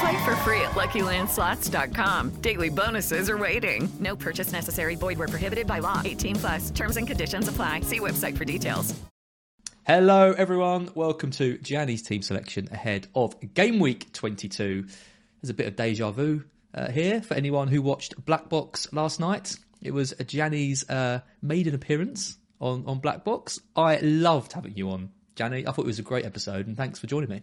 Play 0.00 0.24
for 0.24 0.36
free 0.36 0.60
at 0.60 0.72
LuckyLandSlots.com. 0.72 2.30
Daily 2.40 2.70
bonuses 2.70 3.28
are 3.30 3.38
waiting. 3.38 3.88
No 4.00 4.16
purchase 4.16 4.52
necessary. 4.52 4.96
Void 4.96 5.18
where 5.18 5.28
prohibited 5.28 5.66
by 5.66 5.80
law. 5.80 6.02
18 6.04 6.36
plus. 6.36 6.70
Terms 6.70 6.96
and 6.96 7.06
conditions 7.06 7.48
apply. 7.48 7.80
See 7.82 8.00
website 8.00 8.36
for 8.36 8.44
details. 8.44 8.94
Hello, 9.86 10.32
everyone. 10.32 10.88
Welcome 10.94 11.30
to 11.32 11.58
Gianni's 11.58 12.00
team 12.00 12.22
selection 12.22 12.68
ahead 12.72 13.06
of 13.14 13.36
Game 13.52 13.78
Week 13.80 14.10
22. 14.14 14.86
There's 15.42 15.50
a 15.50 15.54
bit 15.54 15.66
of 15.66 15.76
deja 15.76 16.10
vu 16.10 16.42
uh, 16.72 16.90
here 16.90 17.20
for 17.20 17.34
anyone 17.34 17.68
who 17.68 17.82
watched 17.82 18.24
Black 18.24 18.48
Box 18.48 18.90
last 18.94 19.20
night. 19.20 19.56
It 19.82 19.92
was 19.92 20.14
Gianni's 20.26 20.88
uh, 20.88 21.20
maiden 21.42 21.74
appearance 21.74 22.38
on, 22.62 22.84
on 22.86 22.98
Black 23.00 23.24
Box. 23.24 23.60
I 23.76 23.98
loved 23.98 24.54
having 24.54 24.74
you 24.74 24.88
on, 24.88 25.10
Gianni. 25.36 25.66
I 25.66 25.72
thought 25.72 25.84
it 25.84 25.86
was 25.86 25.98
a 25.98 26.02
great 26.02 26.24
episode, 26.24 26.66
and 26.66 26.78
thanks 26.78 26.98
for 26.98 27.06
joining 27.06 27.28
me. 27.28 27.42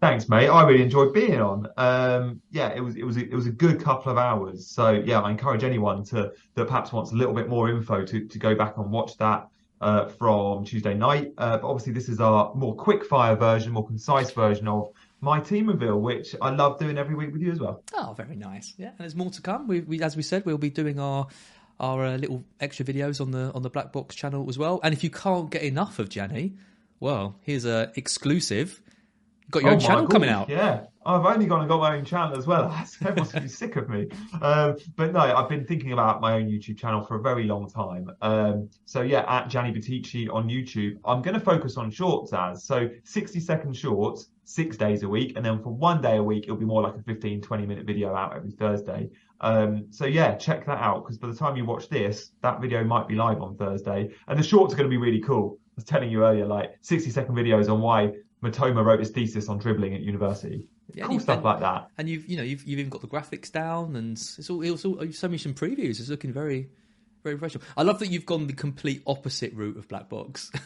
Thanks, 0.00 0.30
mate. 0.30 0.48
I 0.48 0.66
really 0.66 0.82
enjoyed 0.82 1.12
being 1.12 1.40
on. 1.40 1.68
Um, 1.76 2.40
yeah, 2.50 2.70
it 2.70 2.80
was 2.80 2.96
it 2.96 3.04
was 3.04 3.18
a, 3.18 3.20
it 3.20 3.34
was 3.34 3.46
a 3.46 3.52
good 3.52 3.82
couple 3.82 4.10
of 4.10 4.16
hours. 4.16 4.66
So 4.66 4.92
yeah, 4.92 5.20
I 5.20 5.30
encourage 5.30 5.62
anyone 5.62 6.04
to 6.04 6.32
that 6.54 6.64
perhaps 6.66 6.90
wants 6.90 7.12
a 7.12 7.16
little 7.16 7.34
bit 7.34 7.48
more 7.48 7.68
info 7.68 8.06
to 8.06 8.26
to 8.26 8.38
go 8.38 8.54
back 8.54 8.78
and 8.78 8.90
watch 8.90 9.18
that 9.18 9.48
uh, 9.82 10.06
from 10.06 10.64
Tuesday 10.64 10.94
night. 10.94 11.34
Uh, 11.36 11.58
but 11.58 11.68
obviously, 11.68 11.92
this 11.92 12.08
is 12.08 12.18
our 12.18 12.54
more 12.54 12.74
quick 12.74 13.04
fire 13.04 13.36
version, 13.36 13.72
more 13.72 13.86
concise 13.86 14.30
version 14.30 14.68
of 14.68 14.88
my 15.20 15.38
team 15.38 15.68
reveal, 15.68 16.00
which 16.00 16.34
I 16.40 16.48
love 16.48 16.78
doing 16.78 16.96
every 16.96 17.14
week 17.14 17.32
with 17.32 17.42
you 17.42 17.52
as 17.52 17.60
well. 17.60 17.82
Oh, 17.94 18.14
very 18.16 18.36
nice. 18.36 18.72
Yeah, 18.78 18.88
and 18.88 18.98
there's 18.98 19.14
more 19.14 19.30
to 19.30 19.42
come. 19.42 19.68
We, 19.68 19.80
we 19.80 20.02
as 20.02 20.16
we 20.16 20.22
said, 20.22 20.46
we'll 20.46 20.56
be 20.56 20.70
doing 20.70 20.98
our 20.98 21.26
our 21.78 22.06
uh, 22.06 22.16
little 22.16 22.42
extra 22.58 22.86
videos 22.86 23.20
on 23.20 23.32
the 23.32 23.52
on 23.54 23.60
the 23.60 23.70
Black 23.70 23.92
Box 23.92 24.14
channel 24.14 24.48
as 24.48 24.56
well. 24.56 24.80
And 24.82 24.94
if 24.94 25.04
you 25.04 25.10
can't 25.10 25.50
get 25.50 25.62
enough 25.62 25.98
of 25.98 26.08
Gianni, 26.08 26.54
well, 27.00 27.36
here's 27.42 27.66
a 27.66 27.92
exclusive. 27.96 28.80
Got 29.50 29.62
your 29.62 29.70
Oh 29.70 29.74
own 29.74 29.80
channel 29.80 30.06
coming 30.06 30.28
out. 30.28 30.48
Yeah, 30.48 30.84
I've 31.04 31.24
only 31.24 31.46
gone 31.46 31.60
and 31.60 31.68
got 31.68 31.80
my 31.80 31.96
own 31.96 32.04
channel 32.04 32.36
as 32.36 32.46
well. 32.46 32.70
Everyone 33.00 33.16
must 33.20 33.34
be 33.34 33.48
sick 33.48 33.76
of 33.76 33.88
me. 33.88 34.08
Um, 34.40 34.76
but 34.96 35.12
no, 35.12 35.20
I've 35.20 35.48
been 35.48 35.64
thinking 35.64 35.92
about 35.92 36.20
my 36.20 36.34
own 36.34 36.46
YouTube 36.46 36.78
channel 36.78 37.02
for 37.02 37.16
a 37.16 37.22
very 37.22 37.44
long 37.44 37.68
time. 37.68 38.10
Um, 38.20 38.68
so 38.84 39.00
yeah, 39.00 39.24
at 39.26 39.48
Gianni 39.48 39.72
Buttice 39.72 40.28
on 40.32 40.48
YouTube, 40.48 40.98
I'm 41.04 41.22
going 41.22 41.34
to 41.34 41.40
focus 41.40 41.76
on 41.76 41.90
shorts 41.90 42.32
as 42.32 42.64
so 42.64 42.88
60 43.04 43.40
second 43.40 43.76
shorts, 43.76 44.30
six 44.44 44.76
days 44.76 45.02
a 45.02 45.08
week, 45.08 45.36
and 45.36 45.44
then 45.44 45.62
for 45.62 45.70
one 45.70 46.00
day 46.02 46.18
a 46.18 46.22
week, 46.22 46.44
it'll 46.44 46.56
be 46.56 46.66
more 46.66 46.82
like 46.82 46.94
a 46.94 47.02
15, 47.02 47.40
20 47.40 47.66
minute 47.66 47.86
video 47.86 48.14
out 48.14 48.36
every 48.36 48.52
Thursday. 48.52 49.08
Um, 49.40 49.86
so 49.90 50.04
yeah, 50.04 50.34
check 50.34 50.66
that 50.66 50.78
out 50.78 51.04
because 51.04 51.16
by 51.16 51.28
the 51.28 51.34
time 51.34 51.56
you 51.56 51.64
watch 51.64 51.88
this, 51.88 52.32
that 52.42 52.60
video 52.60 52.84
might 52.84 53.08
be 53.08 53.14
live 53.14 53.40
on 53.40 53.56
Thursday, 53.56 54.10
and 54.28 54.38
the 54.38 54.42
shorts 54.42 54.74
are 54.74 54.76
going 54.76 54.88
to 54.88 54.90
be 54.90 54.98
really 54.98 55.20
cool. 55.20 55.58
I 55.60 55.72
was 55.76 55.84
telling 55.84 56.10
you 56.10 56.24
earlier, 56.24 56.46
like 56.46 56.76
60 56.82 57.10
second 57.10 57.34
videos 57.34 57.72
on 57.72 57.80
why 57.80 58.12
Mitoma 58.42 58.84
wrote 58.84 59.00
his 59.00 59.10
thesis 59.10 59.48
on 59.48 59.58
dribbling 59.58 59.94
at 59.94 60.00
university. 60.00 60.66
Yeah, 60.94 61.06
cool 61.06 61.20
stuff 61.20 61.36
and- 61.36 61.44
like 61.44 61.60
that. 61.60 61.88
And 61.98 62.08
you've 62.08 62.26
you 62.28 62.36
know 62.36 62.42
you've 62.42 62.64
you've 62.64 62.78
even 62.80 62.90
got 62.90 63.00
the 63.00 63.08
graphics 63.08 63.50
down, 63.52 63.96
and 63.96 64.12
it's 64.16 64.48
all 64.50 64.62
it's 64.62 64.84
all 64.84 65.04
you've 65.04 65.14
shown 65.14 65.30
me 65.32 65.38
some 65.38 65.54
previews. 65.54 66.00
It's 66.00 66.08
looking 66.08 66.32
very 66.32 66.70
very 67.22 67.36
professional. 67.36 67.64
I 67.76 67.82
love 67.82 67.98
that 67.98 68.08
you've 68.08 68.24
gone 68.24 68.46
the 68.46 68.54
complete 68.54 69.02
opposite 69.06 69.52
route 69.54 69.76
of 69.76 69.86
Black 69.88 70.08
Box. 70.08 70.50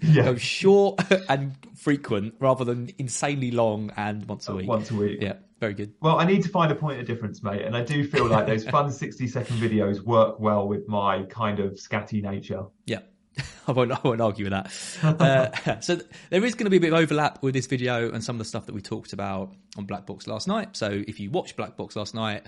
Yeah. 0.00 0.22
Go 0.24 0.36
short 0.36 0.98
and 1.28 1.52
frequent 1.76 2.34
rather 2.40 2.64
than 2.64 2.90
insanely 2.96 3.50
long 3.50 3.92
and 3.98 4.24
once 4.26 4.48
a 4.48 4.54
week. 4.54 4.64
Uh, 4.64 4.68
Once 4.68 4.90
a 4.90 4.94
week. 4.94 5.18
Yeah, 5.20 5.34
very 5.60 5.74
good. 5.74 5.92
Well, 6.00 6.18
I 6.18 6.24
need 6.24 6.42
to 6.44 6.48
find 6.48 6.72
a 6.72 6.74
point 6.74 6.98
of 7.00 7.06
difference, 7.06 7.42
mate, 7.42 7.60
and 7.66 7.76
I 7.76 7.84
do 7.84 8.08
feel 8.08 8.26
like 8.26 8.46
those 8.46 8.66
fun 8.66 8.90
60 9.04 9.28
second 9.28 9.56
videos 9.58 10.00
work 10.00 10.40
well 10.40 10.66
with 10.66 10.88
my 10.88 11.24
kind 11.24 11.60
of 11.60 11.72
scatty 11.72 12.22
nature. 12.22 12.62
Yeah. 12.86 13.00
I 13.68 13.72
won't, 13.72 13.92
I 13.92 13.98
won't 14.02 14.20
argue 14.20 14.44
with 14.44 14.52
that. 14.52 14.72
Uh, 15.18 15.80
so 15.80 15.96
th- 15.96 16.08
there 16.30 16.44
is 16.44 16.54
going 16.54 16.64
to 16.64 16.70
be 16.70 16.76
a 16.76 16.80
bit 16.80 16.92
of 16.92 16.98
overlap 16.98 17.42
with 17.42 17.54
this 17.54 17.66
video 17.66 18.10
and 18.12 18.22
some 18.22 18.36
of 18.36 18.38
the 18.38 18.44
stuff 18.44 18.66
that 18.66 18.74
we 18.74 18.80
talked 18.80 19.12
about 19.12 19.54
on 19.76 19.84
Black 19.84 20.06
Box 20.06 20.26
last 20.26 20.48
night. 20.48 20.76
So 20.76 21.02
if 21.06 21.20
you 21.20 21.30
watched 21.30 21.56
Black 21.56 21.76
Box 21.76 21.96
last 21.96 22.14
night, 22.14 22.46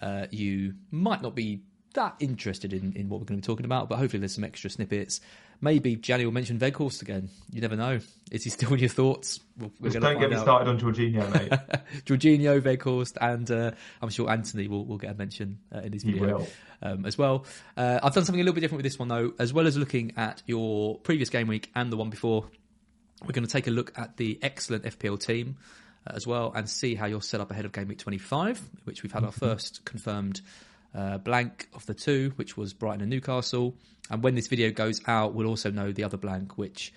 uh, 0.00 0.26
you 0.30 0.74
might 0.90 1.22
not 1.22 1.34
be 1.34 1.60
that 1.94 2.14
interested 2.20 2.72
in, 2.72 2.92
in 2.94 3.08
what 3.08 3.20
we're 3.20 3.26
going 3.26 3.40
to 3.40 3.46
be 3.46 3.52
talking 3.52 3.64
about, 3.66 3.88
but 3.88 3.98
hopefully 3.98 4.20
there's 4.20 4.34
some 4.34 4.44
extra 4.44 4.70
snippets. 4.70 5.20
Maybe 5.62 5.96
Gianni 5.96 6.24
will 6.24 6.32
mention 6.32 6.58
Weghorst 6.58 7.02
again. 7.02 7.28
You 7.52 7.60
never 7.60 7.76
know. 7.76 8.00
Is 8.30 8.44
he 8.44 8.50
still 8.50 8.72
in 8.72 8.78
your 8.80 8.88
thoughts? 8.88 9.40
We'll- 9.58 9.72
we're 9.80 9.90
Just 9.90 10.00
don't 10.02 10.18
get 10.18 10.30
me 10.30 10.36
out. 10.36 10.42
started 10.42 10.68
on 10.70 10.78
Jorginho, 10.80 11.30
mate. 11.34 11.50
Jorginho, 12.06 12.60
Weghorst, 12.62 13.16
and 13.20 13.50
uh, 13.50 13.72
I'm 14.00 14.08
sure 14.08 14.30
Antony 14.30 14.68
will, 14.68 14.86
will 14.86 14.96
get 14.98 15.10
a 15.10 15.14
mention 15.14 15.58
uh, 15.74 15.80
in 15.80 15.92
this 15.92 16.02
He 16.02 16.12
video 16.12 16.46
um, 16.80 17.04
as 17.04 17.18
well. 17.18 17.44
Uh, 17.76 18.00
I've 18.02 18.14
done 18.14 18.24
something 18.24 18.40
a 18.40 18.44
little 18.44 18.54
bit 18.54 18.60
different 18.62 18.78
with 18.82 18.90
this 18.90 18.98
one 18.98 19.08
though, 19.08 19.34
as 19.38 19.52
well 19.52 19.66
as 19.66 19.76
looking 19.76 20.12
at 20.16 20.42
your 20.46 20.96
previous 21.00 21.28
game 21.28 21.46
week 21.48 21.70
and 21.74 21.92
the 21.92 21.96
one 21.96 22.08
before. 22.10 22.46
We're 23.22 23.32
going 23.32 23.46
to 23.46 23.52
take 23.52 23.66
a 23.66 23.70
look 23.70 23.92
at 23.98 24.16
the 24.16 24.38
excellent 24.40 24.84
FPL 24.84 25.20
team 25.20 25.56
uh, 26.06 26.12
as 26.14 26.26
well 26.26 26.52
and 26.54 26.66
see 26.66 26.94
how 26.94 27.04
you're 27.04 27.20
set 27.20 27.42
up 27.42 27.50
ahead 27.50 27.66
of 27.66 27.72
game 27.72 27.88
week 27.88 27.98
25, 27.98 28.62
which 28.84 29.02
we've 29.02 29.12
had 29.12 29.24
our 29.24 29.32
first 29.32 29.84
confirmed 29.84 30.40
uh, 30.94 31.18
blank 31.18 31.68
of 31.74 31.86
the 31.86 31.94
two, 31.94 32.32
which 32.36 32.56
was 32.56 32.72
Brighton 32.72 33.00
and 33.02 33.10
Newcastle. 33.10 33.76
And 34.10 34.22
when 34.22 34.34
this 34.34 34.48
video 34.48 34.70
goes 34.70 35.00
out, 35.06 35.34
we'll 35.34 35.46
also 35.46 35.70
know 35.70 35.92
the 35.92 36.04
other 36.04 36.16
blank, 36.16 36.58
which 36.58 36.92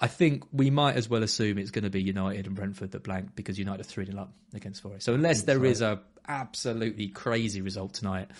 I 0.00 0.08
think 0.08 0.44
we 0.52 0.70
might 0.70 0.96
as 0.96 1.08
well 1.08 1.22
assume 1.22 1.58
it's 1.58 1.70
going 1.70 1.84
to 1.84 1.90
be 1.90 2.02
United 2.02 2.46
and 2.46 2.54
Brentford 2.54 2.90
that 2.92 3.02
blank 3.02 3.34
because 3.34 3.58
United 3.58 3.80
are 3.80 3.88
3 3.88 4.06
0 4.06 4.20
up 4.20 4.32
against 4.54 4.82
Forest. 4.82 5.04
So 5.06 5.14
unless 5.14 5.42
there 5.42 5.64
is 5.64 5.80
a 5.80 6.00
absolutely 6.28 7.08
crazy 7.08 7.60
result 7.60 7.94
tonight, 7.94 8.30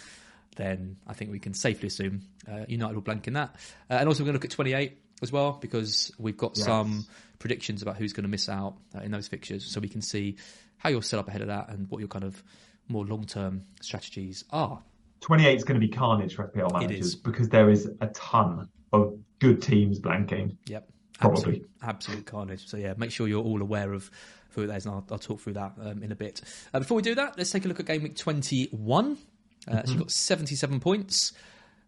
then 0.57 0.97
I 1.07 1.15
think 1.15 1.31
we 1.31 1.39
can 1.39 1.55
safely 1.55 1.87
assume 1.87 2.23
uh, 2.51 2.65
United 2.69 2.95
will 2.95 3.03
blank 3.03 3.27
in 3.27 3.35
that. 3.35 3.55
Uh, 3.89 3.95
and 3.95 4.09
also, 4.09 4.23
we're 4.23 4.33
going 4.33 4.39
to 4.39 4.39
look 4.39 4.45
at 4.45 4.51
28 4.51 4.99
as 5.23 5.33
well 5.33 5.53
because 5.53 6.13
we've 6.19 6.37
got 6.37 6.57
some 6.57 7.07
predictions 7.39 7.83
about 7.83 7.97
who's 7.97 8.13
going 8.13 8.25
to 8.25 8.29
miss 8.29 8.49
out 8.49 8.77
uh, 8.95 9.01
in 9.01 9.11
those 9.11 9.29
fixtures, 9.29 9.65
so 9.65 9.81
we 9.81 9.89
can 9.89 10.03
see 10.03 10.37
how 10.79 10.91
you're 10.91 11.03
set 11.03 11.19
up 11.19 11.29
ahead 11.29 11.41
of 11.41 11.49
that 11.49 11.69
and 11.71 11.91
what 11.91 12.01
your 12.01 12.09
kind 12.09 12.25
of 12.25 12.43
more 12.89 13.05
long 13.05 13.25
term 13.25 13.65
strategies 13.81 14.45
are. 14.51 14.83
28 15.21 15.57
is 15.57 15.65
going 15.65 15.81
to 15.81 15.87
be 15.87 15.93
carnage 15.93 16.35
for 16.35 16.47
FPL 16.49 16.73
managers 16.73 17.15
because 17.15 17.49
there 17.49 17.71
is 17.71 17.89
a 18.01 18.07
ton 18.09 18.69
of 18.93 19.19
good 19.39 19.61
teams 19.63 19.99
blanking. 20.01 20.57
Yep. 20.67 20.89
Probably. 21.19 21.39
Absolute, 21.41 21.71
absolute 21.83 22.27
carnage. 22.27 22.67
So 22.69 22.77
yeah, 22.77 22.95
make 22.97 23.11
sure 23.11 23.27
you're 23.27 23.43
all 23.43 23.63
aware 23.63 23.93
of 23.95 24.11
who 24.51 24.63
it 24.63 24.71
is, 24.71 24.85
and 24.87 24.95
I'll, 24.95 25.07
I'll 25.11 25.19
talk 25.19 25.41
through 25.41 25.55
that 25.55 25.73
um, 25.83 26.03
in 26.03 26.13
a 26.13 26.17
bit. 26.17 26.43
Uh, 26.75 26.79
before 26.81 26.97
we 26.97 27.03
do 27.03 27.15
that, 27.15 27.37
let's 27.39 27.51
take 27.51 27.65
a 27.65 27.69
look 27.69 27.81
at 27.81 27.87
game 27.87 28.03
week 28.03 28.17
21. 28.17 29.13
Uh, 29.13 29.17
So 29.17 29.77
Mm-hmm. 29.79 29.91
you've 29.91 29.99
got 30.01 30.11
77 30.11 30.81
points, 30.81 31.33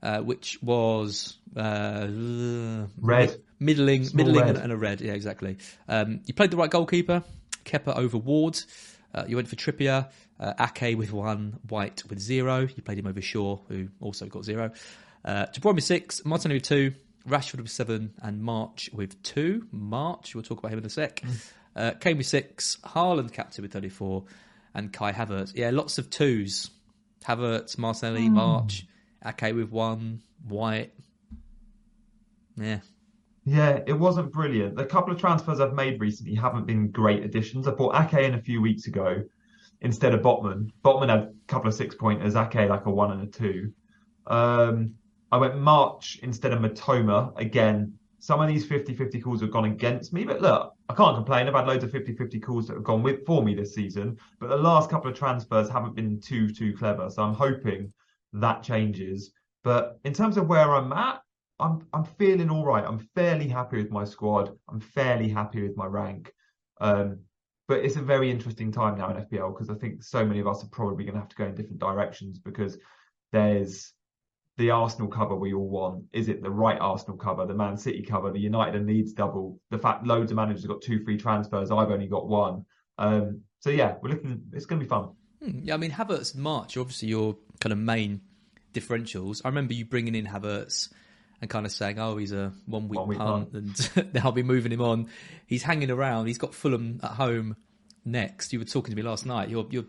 uh, 0.03 0.21
which 0.21 0.59
was 0.63 1.37
uh, 1.57 2.87
Red. 3.01 3.37
middling, 3.61 4.05
Small 4.05 4.25
middling, 4.27 4.47
red. 4.47 4.55
And, 4.57 4.65
and 4.65 4.73
a 4.73 4.77
red. 4.77 5.01
Yeah, 5.01 5.13
exactly. 5.13 5.59
Um, 5.89 6.21
you 6.27 6.35
played 6.35 6.51
the 6.51 6.57
right 6.57 6.71
goalkeeper, 6.71 7.23
Kepa 7.65 7.97
over 7.97 8.17
Ward. 8.19 8.59
Uh, 9.15 9.25
you 9.29 9.37
went 9.37 9.49
for 9.49 9.57
Trippier, 9.57 10.09
uh, 10.41 10.55
Ake 10.61 10.97
with 10.97 11.13
one, 11.13 11.59
White 11.69 12.03
with 12.09 12.19
zero. 12.19 12.61
You 12.61 12.83
played 12.83 12.99
him 12.99 13.07
over 13.07 13.21
Shaw, 13.21 13.59
who 13.69 13.89
also 14.01 14.27
got 14.27 14.45
zero. 14.45 14.71
Uh, 15.25 15.47
De 15.47 15.61
Bruyne 15.61 15.75
with 15.75 15.85
six, 15.85 16.25
Martinelli 16.25 16.57
with 16.57 16.65
two, 16.65 16.95
Rashford 17.29 17.59
with 17.59 17.71
seven, 17.71 18.15
and 18.23 18.43
March 18.43 18.91
with 18.93 19.21
two. 19.23 19.67
March, 19.73 20.35
we'll 20.35 20.45
talk 20.45 20.59
about 20.59 20.73
him 20.73 20.79
in 20.79 20.87
a 20.87 20.91
sec. 20.91 21.23
Uh, 21.77 21.93
Kane 21.93 22.17
with 22.17 22.27
six, 22.27 22.77
Haaland 22.85 23.33
captain 23.33 23.63
with 23.63 23.73
34, 23.73 24.25
and 24.75 24.93
Kai 24.93 25.13
Havertz. 25.13 25.53
Yeah, 25.55 25.71
lots 25.71 25.99
of 25.99 26.11
twos. 26.11 26.71
Havertz, 27.25 27.79
Martinelli, 27.79 28.29
March, 28.29 28.87
Ake 29.25 29.55
with 29.55 29.71
one, 29.71 30.23
White. 30.49 30.93
Yeah. 32.57 32.81
Yeah, 33.45 33.81
it 33.87 33.93
wasn't 33.93 34.33
brilliant. 34.33 34.77
The 34.77 34.85
couple 34.85 35.13
of 35.13 35.21
transfers 35.21 35.61
I've 35.61 35.73
made 35.73 36.01
recently 36.01 36.35
haven't 36.35 36.67
been 36.67 36.91
great 36.91 37.23
additions. 37.23 37.69
I 37.69 37.71
bought 37.71 37.95
Ake 37.95 38.25
in 38.25 38.35
a 38.35 38.43
few 38.43 38.61
weeks 38.61 38.87
ago 38.87 39.23
instead 39.81 40.15
of 40.15 40.21
Botman. 40.21 40.71
Botman 40.85 41.09
had 41.09 41.19
a 41.21 41.33
couple 41.47 41.69
of 41.69 41.75
six 41.75 41.95
pointers, 41.95 42.37
Ake 42.37 42.69
like 42.69 42.87
a 42.87 42.91
one 42.91 43.13
and 43.13 43.23
a 43.23 43.27
two. 43.27 43.73
Um, 44.27 44.95
I 45.31 45.37
went 45.37 45.59
March 45.59 46.19
instead 46.23 46.53
of 46.53 46.61
Mitoma. 46.61 47.33
Again, 47.39 47.99
some 48.19 48.41
of 48.41 48.49
these 48.49 48.67
50 48.67 48.95
50 48.95 49.21
calls 49.21 49.41
have 49.41 49.53
gone 49.53 49.67
against 49.67 50.13
me, 50.13 50.25
but 50.25 50.41
look, 50.41 50.73
I 50.89 50.95
can't 50.95 51.17
complain. 51.17 51.47
I've 51.47 51.55
had 51.55 51.67
loads 51.67 51.85
of 51.85 51.93
50 51.93 52.15
50 52.15 52.41
calls 52.41 52.67
that 52.67 52.75
have 52.75 52.85
gone 52.85 53.03
with 53.03 53.25
for 53.25 53.43
me 53.43 53.55
this 53.55 53.75
season, 53.75 54.17
but 54.41 54.49
the 54.49 54.57
last 54.57 54.91
couple 54.91 55.11
of 55.11 55.17
transfers 55.17 55.69
haven't 55.69 55.95
been 55.95 56.21
too, 56.21 56.49
too 56.49 56.75
clever. 56.77 57.11
So 57.11 57.23
I'm 57.23 57.35
hoping 57.35 57.93
that 58.33 58.63
changes. 58.63 59.33
But 59.63 59.99
in 60.05 60.13
terms 60.13 60.37
of 60.37 60.49
where 60.49 60.75
I'm 60.75 60.93
at, 60.93 61.21
I'm 61.61 61.87
I'm 61.93 62.05
feeling 62.05 62.51
all 62.51 62.65
right. 62.65 62.85
I'm 62.85 62.99
fairly 63.15 63.49
happy 63.49 63.79
with 63.79 63.91
my 63.91 64.05
squad. 64.05 64.57
I'm 64.69 64.81
fairly 64.81 65.29
happy 65.29 65.63
with 65.63 65.77
my 65.77 65.87
rank. 65.87 66.33
Um, 66.81 67.21
but 67.69 67.85
it's 67.85 67.97
a 67.97 68.03
very 68.03 68.31
interesting 68.31 68.73
time 68.73 68.97
now 68.99 69.11
in 69.11 69.25
FPL 69.27 69.55
because 69.55 69.69
I 69.71 69.75
think 69.75 70.03
so 70.03 70.25
many 70.25 70.41
of 70.41 70.47
us 70.49 70.65
are 70.65 70.69
probably 70.69 71.05
going 71.05 71.15
to 71.15 71.21
have 71.21 71.29
to 71.29 71.37
go 71.37 71.45
in 71.45 71.55
different 71.55 71.79
directions 71.79 72.39
because 72.39 72.79
there's 73.31 73.93
the 74.57 74.71
Arsenal 74.71 75.09
cover 75.09 75.37
we 75.37 75.53
all 75.53 75.69
want. 75.69 76.05
Is 76.13 76.29
it 76.29 76.43
the 76.43 76.51
right 76.51 76.79
Arsenal 76.81 77.17
cover, 77.17 77.47
the 77.47 77.55
Man 77.55 77.77
City 77.77 78.03
cover, 78.03 78.33
the 78.33 78.41
United 78.41 78.75
and 78.75 78.87
Leeds 78.87 79.13
double? 79.13 79.61
The 79.71 79.79
fact 79.79 80.05
loads 80.07 80.33
of 80.33 80.37
managers 80.37 80.63
have 80.63 80.71
got 80.71 80.83
two 80.83 81.05
free 81.05 81.19
transfers, 81.19 81.71
I've 81.71 81.91
only 81.91 82.09
got 82.09 82.27
one. 82.27 82.65
Um, 82.97 83.43
so 83.61 83.71
yeah, 83.71 83.95
we're 84.03 84.11
looking. 84.11 84.43
It's 84.53 84.67
going 84.67 84.81
to 84.81 84.85
be 84.85 84.89
fun. 84.89 85.11
Hmm, 85.45 85.61
Yeah, 85.63 85.75
I 85.75 85.77
mean, 85.77 85.93
Havertz 85.93 86.35
March 86.35 86.77
obviously 86.77 87.09
your 87.09 87.37
kind 87.61 87.73
of 87.73 87.79
main 87.79 88.23
differentials. 88.73 89.41
I 89.45 89.49
remember 89.49 89.75
you 89.75 89.85
bringing 89.85 90.15
in 90.15 90.27
Havertz 90.27 90.93
and 91.41 91.49
kind 91.51 91.67
of 91.67 91.73
saying, 91.73 91.99
oh, 91.99 92.17
he's 92.17 92.33
a 92.33 92.53
one 92.67 92.89
week 92.89 92.99
One 92.99 93.09
week 93.09 93.19
punt 93.19 93.53
and 93.53 94.15
now 94.15 94.23
I'll 94.25 94.33
be 94.33 94.43
moving 94.43 94.73
him 94.73 94.81
on. 94.81 95.09
He's 95.47 95.63
hanging 95.63 95.91
around. 95.91 96.27
He's 96.27 96.39
got 96.39 96.55
Fulham 96.55 97.01
at 97.03 97.13
home 97.13 97.57
next. 98.05 98.53
You 98.53 98.59
were 98.59 98.65
talking 98.65 98.91
to 98.91 98.97
me 98.97 99.03
last 99.03 99.27
night. 99.27 99.49
You're 99.49 99.67
you're 99.71 99.85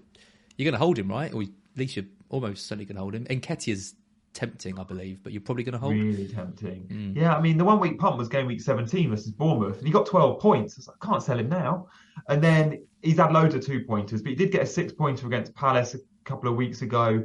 you're 0.58 0.66
going 0.66 0.74
to 0.74 0.80
hold 0.80 1.00
him, 1.00 1.10
right? 1.10 1.34
Or 1.34 1.42
at 1.42 1.50
least 1.76 1.96
you're 1.96 2.06
almost 2.30 2.68
certainly 2.68 2.86
going 2.86 2.98
to 2.98 3.02
hold 3.02 3.16
him. 3.16 3.26
Nketiah's 3.26 3.96
tempting, 4.34 4.80
I 4.80 4.84
believe, 4.84 5.24
but 5.24 5.32
you're 5.32 5.42
probably 5.42 5.64
going 5.64 5.74
to 5.74 5.80
hold. 5.80 5.94
Him. 5.94 6.08
Really 6.08 6.28
tempting. 6.28 6.88
Mm. 6.92 7.16
Yeah, 7.16 7.36
I 7.36 7.42
mean, 7.42 7.58
the 7.58 7.66
one 7.66 7.80
week 7.80 7.98
punt 7.98 8.18
was 8.18 8.28
game 8.28 8.46
week 8.46 8.62
17 8.62 9.10
versus 9.10 9.32
Bournemouth, 9.32 9.78
and 9.78 9.88
he 9.88 9.94
got 9.94 10.06
12 10.06 10.40
points. 10.40 10.78
I 10.78 10.92
like, 10.92 10.98
I 11.02 11.06
can't 11.06 11.24
sell 11.24 11.40
him 11.40 11.50
now. 11.50 11.88
And 12.28 12.44
then 12.44 12.86
he's 13.02 13.18
had 13.18 13.32
loads 13.32 13.56
of 13.56 13.66
two 13.66 13.86
pointers, 13.86 14.22
but 14.22 14.30
he 14.30 14.36
did 14.36 14.52
get 14.52 14.62
a 14.62 14.66
six 14.66 14.94
pointer 14.94 15.28
against 15.28 15.56
Palace 15.56 15.96
a 15.96 16.00
couple 16.26 16.50
of 16.50 16.56
weeks 16.56 16.82
ago. 16.82 17.24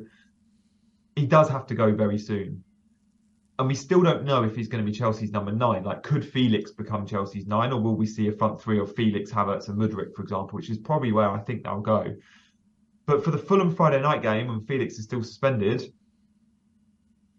He 1.17 1.27
does 1.27 1.49
have 1.49 1.67
to 1.67 1.75
go 1.75 1.93
very 1.93 2.19
soon. 2.19 2.65
And 3.59 3.69
we 3.69 3.75
still 3.75 4.03
don't 4.03 4.25
know 4.25 4.43
if 4.43 4.57
he's 4.57 4.67
going 4.67 4.85
to 4.85 4.91
be 4.91 4.97
Chelsea's 4.97 5.31
number 5.31 5.53
nine. 5.53 5.85
Like, 5.85 6.03
could 6.03 6.25
Felix 6.25 6.73
become 6.73 7.07
Chelsea's 7.07 7.47
nine, 7.47 7.73
or 7.73 7.81
will 7.81 7.95
we 7.95 8.07
see 8.07 8.27
a 8.27 8.33
front 8.33 8.61
three 8.61 8.81
of 8.81 8.95
Felix, 8.97 9.31
Havertz, 9.31 9.69
and 9.69 9.79
Mudryk, 9.79 10.13
for 10.15 10.23
example, 10.23 10.57
which 10.57 10.71
is 10.71 10.79
probably 10.79 11.13
where 11.13 11.31
I 11.31 11.39
think 11.39 11.63
they'll 11.63 11.81
go. 11.81 12.17
But 13.07 13.23
for 13.23 13.31
the 13.31 13.39
Fulham 13.39 13.75
Friday 13.75 14.01
night 14.01 14.23
game, 14.23 14.51
and 14.51 14.67
Felix 14.67 14.99
is 14.99 15.05
still 15.05 15.23
suspended, 15.23 15.93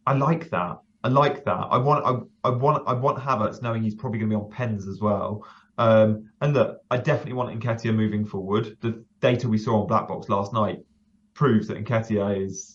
I 0.05 0.13
like 0.13 0.49
that. 0.51 0.77
I 1.03 1.09
like 1.09 1.43
that. 1.45 1.67
I 1.69 1.77
want, 1.77 2.05
I, 2.05 2.47
I 2.47 2.51
want, 2.51 2.87
I 2.87 2.93
want 2.93 3.19
Havertz 3.19 3.61
knowing 3.61 3.83
he's 3.83 3.95
probably 3.95 4.19
going 4.19 4.29
to 4.29 4.37
be 4.37 4.41
on 4.41 4.49
pens 4.49 4.87
as 4.87 5.01
well. 5.01 5.45
Um, 5.77 6.29
and 6.39 6.53
look, 6.53 6.79
I 6.89 6.97
definitely 6.97 7.33
want 7.33 7.59
Nketiah 7.59 7.93
moving 7.93 8.25
forward. 8.25 8.77
The 8.79 9.03
data 9.19 9.49
we 9.49 9.57
saw 9.57 9.81
on 9.81 9.87
Black 9.87 10.07
Box 10.07 10.29
last 10.29 10.53
night 10.53 10.79
proves 11.33 11.67
that 11.67 11.83
Nketiah 11.83 12.45
is 12.45 12.74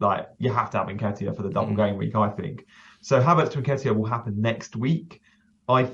like 0.00 0.26
you 0.38 0.52
have 0.52 0.70
to 0.70 0.78
have 0.78 0.86
Nketiah 0.88 1.34
for 1.36 1.42
the 1.42 1.50
double 1.50 1.74
game 1.74 1.96
week. 1.96 2.14
I 2.16 2.28
think 2.30 2.66
so. 3.00 3.20
Havertz 3.20 3.50
to 3.52 3.62
Nketiah 3.62 3.94
will 3.94 4.06
happen 4.06 4.40
next 4.40 4.76
week. 4.76 5.20
I 5.68 5.90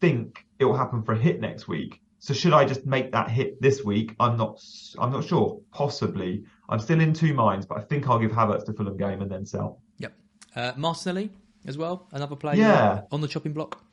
think 0.00 0.44
it 0.58 0.64
will 0.64 0.76
happen 0.76 1.02
for 1.02 1.12
a 1.12 1.18
hit 1.18 1.40
next 1.40 1.68
week. 1.68 2.00
So 2.18 2.32
should 2.34 2.52
I 2.52 2.64
just 2.64 2.86
make 2.86 3.10
that 3.12 3.28
hit 3.30 3.60
this 3.60 3.84
week? 3.84 4.14
I'm 4.20 4.36
not. 4.36 4.60
I'm 4.98 5.10
not 5.12 5.24
sure. 5.24 5.60
Possibly. 5.72 6.44
I'm 6.68 6.78
still 6.78 7.00
in 7.00 7.12
two 7.12 7.34
minds, 7.34 7.66
but 7.66 7.78
I 7.78 7.82
think 7.82 8.08
I'll 8.08 8.18
give 8.18 8.30
Havertz 8.30 8.64
the 8.64 8.72
Fulham 8.72 8.96
game 8.96 9.20
and 9.22 9.30
then 9.30 9.44
sell. 9.44 9.80
Yep. 9.98 10.14
Uh, 10.56 10.72
Martinelli 10.76 11.30
as 11.66 11.76
well, 11.76 12.08
another 12.12 12.36
player 12.36 12.56
Yeah. 12.56 13.02
on 13.10 13.20
the 13.20 13.28
chopping 13.28 13.52
block. 13.52 13.84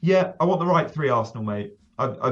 Yeah, 0.00 0.32
I 0.40 0.44
want 0.44 0.60
the 0.60 0.66
right 0.66 0.90
three 0.90 1.08
Arsenal, 1.08 1.42
mate. 1.44 1.72
I, 1.98 2.06
I, 2.06 2.28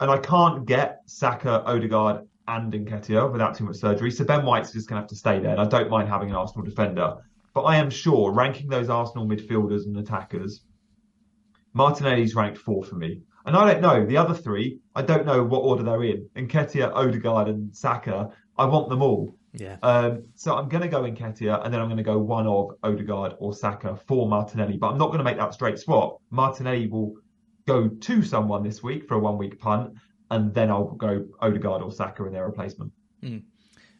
and 0.00 0.10
I 0.10 0.18
can't 0.18 0.66
get 0.66 1.00
Saka, 1.06 1.62
Odegaard, 1.64 2.26
and 2.48 2.72
Nketiah 2.72 3.30
without 3.32 3.56
too 3.56 3.64
much 3.64 3.76
surgery. 3.76 4.10
So 4.10 4.24
Ben 4.24 4.44
White's 4.44 4.72
just 4.72 4.88
going 4.88 4.96
to 4.96 5.02
have 5.02 5.08
to 5.10 5.16
stay 5.16 5.38
there. 5.38 5.52
And 5.52 5.60
I 5.60 5.66
don't 5.66 5.90
mind 5.90 6.08
having 6.08 6.30
an 6.30 6.36
Arsenal 6.36 6.64
defender. 6.64 7.16
But 7.54 7.62
I 7.62 7.76
am 7.76 7.90
sure, 7.90 8.32
ranking 8.32 8.68
those 8.68 8.90
Arsenal 8.90 9.26
midfielders 9.26 9.86
and 9.86 9.96
attackers, 9.96 10.62
Martinelli's 11.72 12.34
ranked 12.34 12.58
four 12.58 12.84
for 12.84 12.96
me. 12.96 13.22
And 13.46 13.56
I 13.56 13.72
don't 13.72 13.80
know. 13.80 14.04
The 14.04 14.16
other 14.16 14.34
three, 14.34 14.80
I 14.94 15.02
don't 15.02 15.24
know 15.24 15.42
what 15.44 15.60
order 15.60 15.82
they're 15.82 16.02
in. 16.02 16.28
Nketiah, 16.36 16.92
Odegaard, 16.92 17.48
and 17.48 17.74
Saka, 17.74 18.30
I 18.58 18.64
want 18.66 18.88
them 18.88 19.02
all. 19.02 19.36
Yeah. 19.52 19.76
Um, 19.82 20.24
so 20.34 20.54
I'm 20.56 20.68
going 20.68 20.82
to 20.82 20.88
go 20.88 21.02
Nketiah, 21.02 21.64
and 21.64 21.72
then 21.72 21.80
I'm 21.80 21.86
going 21.86 21.96
to 21.96 22.02
go 22.02 22.18
one 22.18 22.46
of 22.46 22.72
Odegaard 22.82 23.34
or 23.38 23.54
Saka 23.54 23.96
for 24.06 24.28
Martinelli. 24.28 24.76
But 24.76 24.88
I'm 24.88 24.98
not 24.98 25.06
going 25.06 25.18
to 25.18 25.24
make 25.24 25.38
that 25.38 25.54
straight 25.54 25.78
swap. 25.78 26.20
Martinelli 26.30 26.88
will 26.88 27.14
go 27.66 27.88
to 27.88 28.22
someone 28.22 28.62
this 28.62 28.82
week 28.82 29.08
for 29.08 29.14
a 29.14 29.18
one 29.18 29.38
week 29.38 29.58
punt, 29.58 29.94
and 30.30 30.54
then 30.54 30.70
I'll 30.70 30.84
go 30.84 31.26
Odegaard 31.40 31.82
or 31.82 31.92
Saka 31.92 32.24
in 32.24 32.32
their 32.32 32.46
replacement. 32.46 32.92
And 33.32 33.42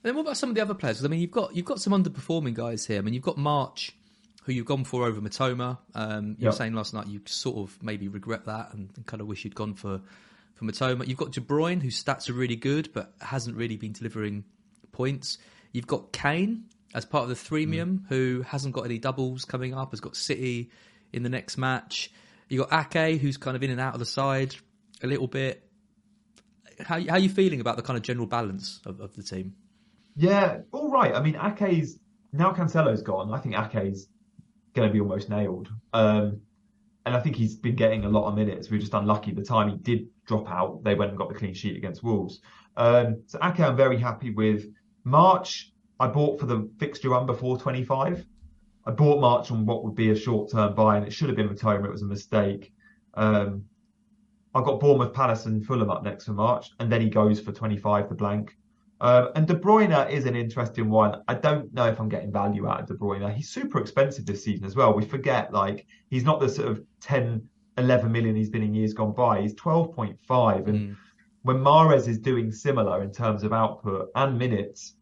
then 0.02 0.14
what 0.14 0.22
about 0.22 0.36
some 0.36 0.50
of 0.50 0.54
the 0.54 0.62
other 0.62 0.74
players? 0.74 1.04
I 1.04 1.08
mean, 1.08 1.20
you've 1.20 1.30
got 1.30 1.56
you've 1.56 1.66
got 1.66 1.80
some 1.80 1.92
underperforming 1.92 2.54
guys 2.54 2.86
here. 2.86 2.98
I 2.98 3.00
mean, 3.00 3.14
you've 3.14 3.22
got 3.22 3.38
March, 3.38 3.92
who 4.44 4.52
you've 4.52 4.66
gone 4.66 4.84
for 4.84 5.04
over 5.06 5.20
Mitoma. 5.20 5.78
Um, 5.94 6.36
you 6.38 6.46
were 6.46 6.52
saying 6.52 6.74
last 6.74 6.94
night 6.94 7.08
you 7.08 7.20
sort 7.26 7.56
of 7.56 7.82
maybe 7.82 8.08
regret 8.08 8.44
that 8.46 8.72
and, 8.72 8.90
and 8.96 9.06
kind 9.06 9.20
of 9.20 9.26
wish 9.26 9.44
you'd 9.44 9.54
gone 9.54 9.74
for 9.74 10.00
for 10.54 10.64
Mitoma. 10.64 11.06
You've 11.06 11.18
got 11.18 11.32
De 11.32 11.40
Bruyne, 11.40 11.82
whose 11.82 12.02
stats 12.02 12.30
are 12.30 12.34
really 12.34 12.56
good 12.56 12.92
but 12.92 13.12
hasn't 13.20 13.56
really 13.56 13.76
been 13.76 13.92
delivering 13.92 14.44
points. 14.92 15.38
You've 15.72 15.86
got 15.86 16.12
Kane 16.12 16.64
as 16.94 17.04
part 17.04 17.24
of 17.24 17.28
the 17.28 17.34
threemium, 17.34 18.06
who 18.08 18.42
hasn't 18.46 18.74
got 18.74 18.84
any 18.84 18.98
doubles 18.98 19.44
coming 19.44 19.74
up. 19.74 19.90
Has 19.90 20.00
got 20.00 20.16
City 20.16 20.70
in 21.12 21.22
the 21.22 21.28
next 21.28 21.58
match. 21.58 22.10
You 22.48 22.64
got 22.64 22.94
Ake, 22.94 23.20
who's 23.20 23.36
kind 23.36 23.56
of 23.56 23.62
in 23.62 23.70
and 23.70 23.80
out 23.80 23.94
of 23.94 23.98
the 23.98 24.06
side 24.06 24.54
a 25.02 25.06
little 25.06 25.26
bit. 25.26 25.65
How 26.86 27.00
how 27.00 27.14
are 27.14 27.18
you 27.18 27.28
feeling 27.28 27.60
about 27.60 27.76
the 27.76 27.82
kind 27.82 27.96
of 27.96 28.02
general 28.02 28.26
balance 28.26 28.80
of, 28.86 29.00
of 29.00 29.14
the 29.14 29.22
team? 29.22 29.54
Yeah, 30.14 30.58
all 30.72 30.90
right. 30.90 31.14
I 31.14 31.20
mean, 31.20 31.36
Ake's 31.36 31.98
now 32.32 32.52
Cancelo's 32.52 33.02
gone. 33.02 33.32
I 33.32 33.38
think 33.38 33.54
Ake's 33.54 34.06
going 34.74 34.88
to 34.88 34.92
be 34.92 35.00
almost 35.00 35.28
nailed. 35.28 35.68
Um, 35.92 36.40
and 37.04 37.14
I 37.14 37.20
think 37.20 37.36
he's 37.36 37.54
been 37.54 37.76
getting 37.76 38.04
a 38.04 38.08
lot 38.08 38.28
of 38.28 38.34
minutes. 38.34 38.70
We 38.70 38.78
are 38.78 38.80
just 38.80 38.94
unlucky. 38.94 39.32
The 39.32 39.44
time 39.44 39.68
he 39.70 39.76
did 39.76 40.08
drop 40.26 40.50
out, 40.50 40.82
they 40.82 40.94
went 40.94 41.10
and 41.10 41.18
got 41.18 41.28
the 41.28 41.34
clean 41.34 41.54
sheet 41.54 41.76
against 41.76 42.02
Wolves. 42.02 42.40
Um, 42.76 43.22
so 43.26 43.38
Ake, 43.42 43.60
I'm 43.60 43.76
very 43.76 43.98
happy 43.98 44.30
with. 44.30 44.66
March, 45.04 45.72
I 46.00 46.08
bought 46.08 46.40
for 46.40 46.46
the 46.46 46.68
fixture 46.78 47.10
run 47.10 47.26
before 47.26 47.58
25. 47.58 48.24
I 48.86 48.90
bought 48.90 49.20
March 49.20 49.50
on 49.52 49.66
what 49.66 49.84
would 49.84 49.94
be 49.94 50.10
a 50.10 50.16
short-term 50.16 50.74
buy, 50.74 50.96
and 50.96 51.06
it 51.06 51.12
should 51.12 51.28
have 51.28 51.36
been 51.36 51.48
Mitoma. 51.48 51.84
It 51.84 51.92
was 51.92 52.02
a 52.02 52.06
mistake. 52.06 52.72
Um, 53.14 53.64
I've 54.56 54.64
got 54.64 54.80
Bournemouth, 54.80 55.12
Palace, 55.12 55.44
and 55.44 55.64
Fulham 55.64 55.90
up 55.90 56.02
next 56.02 56.24
for 56.24 56.32
March, 56.32 56.70
and 56.80 56.90
then 56.90 57.02
he 57.02 57.10
goes 57.10 57.40
for 57.40 57.52
25, 57.52 58.08
the 58.08 58.14
blank. 58.14 58.56
Uh, 59.02 59.28
and 59.34 59.46
De 59.46 59.54
Bruyne 59.54 60.10
is 60.10 60.24
an 60.24 60.34
interesting 60.34 60.88
one. 60.88 61.22
I 61.28 61.34
don't 61.34 61.72
know 61.74 61.86
if 61.86 62.00
I'm 62.00 62.08
getting 62.08 62.32
value 62.32 62.66
out 62.66 62.80
of 62.80 62.86
De 62.86 62.94
Bruyne. 62.94 63.34
He's 63.34 63.50
super 63.50 63.78
expensive 63.78 64.24
this 64.24 64.42
season 64.42 64.64
as 64.64 64.74
well. 64.74 64.94
We 64.94 65.04
forget, 65.04 65.52
like, 65.52 65.86
he's 66.08 66.24
not 66.24 66.40
the 66.40 66.48
sort 66.48 66.68
of 66.68 66.82
10, 67.00 67.46
11 67.76 68.10
million 68.10 68.34
he's 68.34 68.48
been 68.48 68.62
in 68.62 68.74
years 68.74 68.94
gone 68.94 69.12
by. 69.12 69.42
He's 69.42 69.54
12.5. 69.54 70.68
And 70.68 70.96
when 71.42 71.58
Mahrez 71.58 72.08
is 72.08 72.18
doing 72.18 72.50
similar 72.50 73.02
in 73.02 73.12
terms 73.12 73.42
of 73.42 73.52
output 73.52 74.08
and 74.14 74.38
minutes 74.38 74.94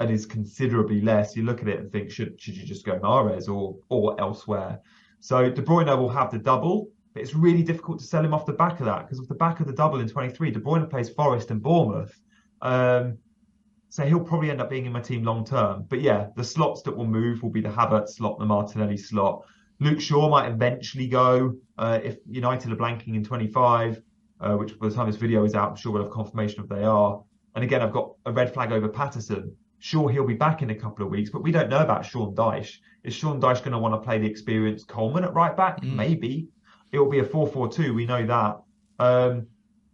and 0.00 0.10
is 0.10 0.26
considerably 0.26 1.00
less, 1.00 1.36
you 1.36 1.44
look 1.44 1.62
at 1.62 1.68
it 1.68 1.78
and 1.78 1.92
think, 1.92 2.10
should 2.10 2.40
should 2.40 2.56
you 2.56 2.66
just 2.66 2.84
go 2.84 2.98
Mahrez 2.98 3.48
or 3.48 3.76
or 3.88 4.20
elsewhere? 4.20 4.80
So 5.20 5.48
De 5.48 5.62
Bruyne 5.62 5.96
will 5.96 6.08
have 6.08 6.32
the 6.32 6.38
double, 6.38 6.90
but 7.16 7.22
it's 7.22 7.34
really 7.34 7.62
difficult 7.62 7.98
to 7.98 8.04
sell 8.04 8.22
him 8.22 8.34
off 8.34 8.44
the 8.44 8.52
back 8.52 8.78
of 8.78 8.84
that 8.84 9.06
because 9.06 9.18
off 9.18 9.26
the 9.26 9.34
back 9.34 9.60
of 9.60 9.66
the 9.66 9.72
double 9.72 10.00
in 10.00 10.06
23, 10.06 10.50
De 10.50 10.60
Bruyne 10.60 10.90
plays 10.90 11.08
Forest 11.08 11.50
and 11.50 11.62
Bournemouth. 11.62 12.14
Um, 12.60 13.16
so 13.88 14.04
he'll 14.04 14.20
probably 14.20 14.50
end 14.50 14.60
up 14.60 14.68
being 14.68 14.84
in 14.84 14.92
my 14.92 15.00
team 15.00 15.24
long 15.24 15.42
term. 15.42 15.86
But 15.88 16.02
yeah, 16.02 16.26
the 16.36 16.44
slots 16.44 16.82
that 16.82 16.94
will 16.94 17.06
move 17.06 17.42
will 17.42 17.48
be 17.48 17.62
the 17.62 17.70
Havertz 17.70 18.16
slot, 18.16 18.38
the 18.38 18.44
Martinelli 18.44 18.98
slot. 18.98 19.46
Luke 19.80 19.98
Shaw 19.98 20.28
might 20.28 20.46
eventually 20.46 21.06
go 21.06 21.54
uh, 21.78 22.00
if 22.04 22.18
United 22.28 22.70
are 22.70 22.76
blanking 22.76 23.16
in 23.16 23.24
25, 23.24 24.02
uh, 24.42 24.56
which 24.56 24.78
by 24.78 24.90
the 24.90 24.94
time 24.94 25.06
this 25.06 25.16
video 25.16 25.42
is 25.44 25.54
out, 25.54 25.70
I'm 25.70 25.76
sure 25.76 25.92
we'll 25.92 26.02
have 26.02 26.12
confirmation 26.12 26.64
if 26.64 26.68
they 26.68 26.84
are. 26.84 27.22
And 27.54 27.64
again, 27.64 27.80
I've 27.80 27.92
got 27.92 28.12
a 28.26 28.32
red 28.32 28.52
flag 28.52 28.72
over 28.72 28.90
Patterson. 28.90 29.56
Sure, 29.78 30.10
he'll 30.10 30.26
be 30.26 30.34
back 30.34 30.60
in 30.60 30.68
a 30.68 30.74
couple 30.74 31.02
of 31.02 31.10
weeks, 31.10 31.30
but 31.30 31.42
we 31.42 31.50
don't 31.50 31.70
know 31.70 31.80
about 31.80 32.04
Sean 32.04 32.34
Dyche. 32.34 32.76
Is 33.04 33.14
Sean 33.14 33.40
Dyche 33.40 33.60
going 33.60 33.72
to 33.72 33.78
want 33.78 33.94
to 33.94 34.04
play 34.06 34.18
the 34.18 34.26
experienced 34.26 34.86
Coleman 34.86 35.24
at 35.24 35.32
right 35.32 35.56
back? 35.56 35.80
Mm. 35.80 35.94
Maybe. 35.94 36.48
It 36.92 36.98
will 36.98 37.10
be 37.10 37.18
a 37.18 37.24
4 37.24 37.46
4 37.46 37.68
2. 37.68 37.94
We 37.94 38.06
know 38.06 38.26
that. 38.26 38.62
Um, 38.98 39.46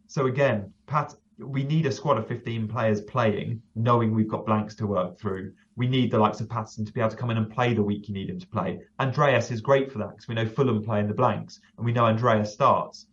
so 0.06 0.26
again, 0.26 0.72
Pat, 0.86 1.14
we 1.38 1.64
need 1.64 1.86
a 1.86 1.92
squad 1.92 2.18
of 2.18 2.28
15 2.28 2.68
players 2.68 3.00
playing, 3.00 3.62
knowing 3.74 4.14
we've 4.14 4.28
got 4.28 4.46
blanks 4.46 4.74
to 4.76 4.86
work 4.86 5.18
through. 5.18 5.52
We 5.76 5.88
need 5.88 6.10
the 6.10 6.18
likes 6.18 6.40
of 6.40 6.48
Patterson 6.48 6.84
to 6.84 6.92
be 6.92 7.00
able 7.00 7.10
to 7.10 7.16
come 7.16 7.30
in 7.30 7.38
and 7.38 7.50
play 7.50 7.74
the 7.74 7.82
week 7.82 8.08
you 8.08 8.14
need 8.14 8.28
him 8.28 8.38
to 8.38 8.46
play. 8.46 8.80
Andreas 9.00 9.50
is 9.50 9.60
great 9.60 9.90
for 9.90 9.98
that 9.98 10.10
because 10.10 10.28
we 10.28 10.34
know 10.34 10.46
Fulham 10.46 10.82
play 10.84 11.00
in 11.00 11.08
the 11.08 11.14
blanks 11.14 11.60
and 11.76 11.86
we 11.86 11.92
know 11.92 12.04
Andreas 12.04 12.52
starts. 12.52 13.06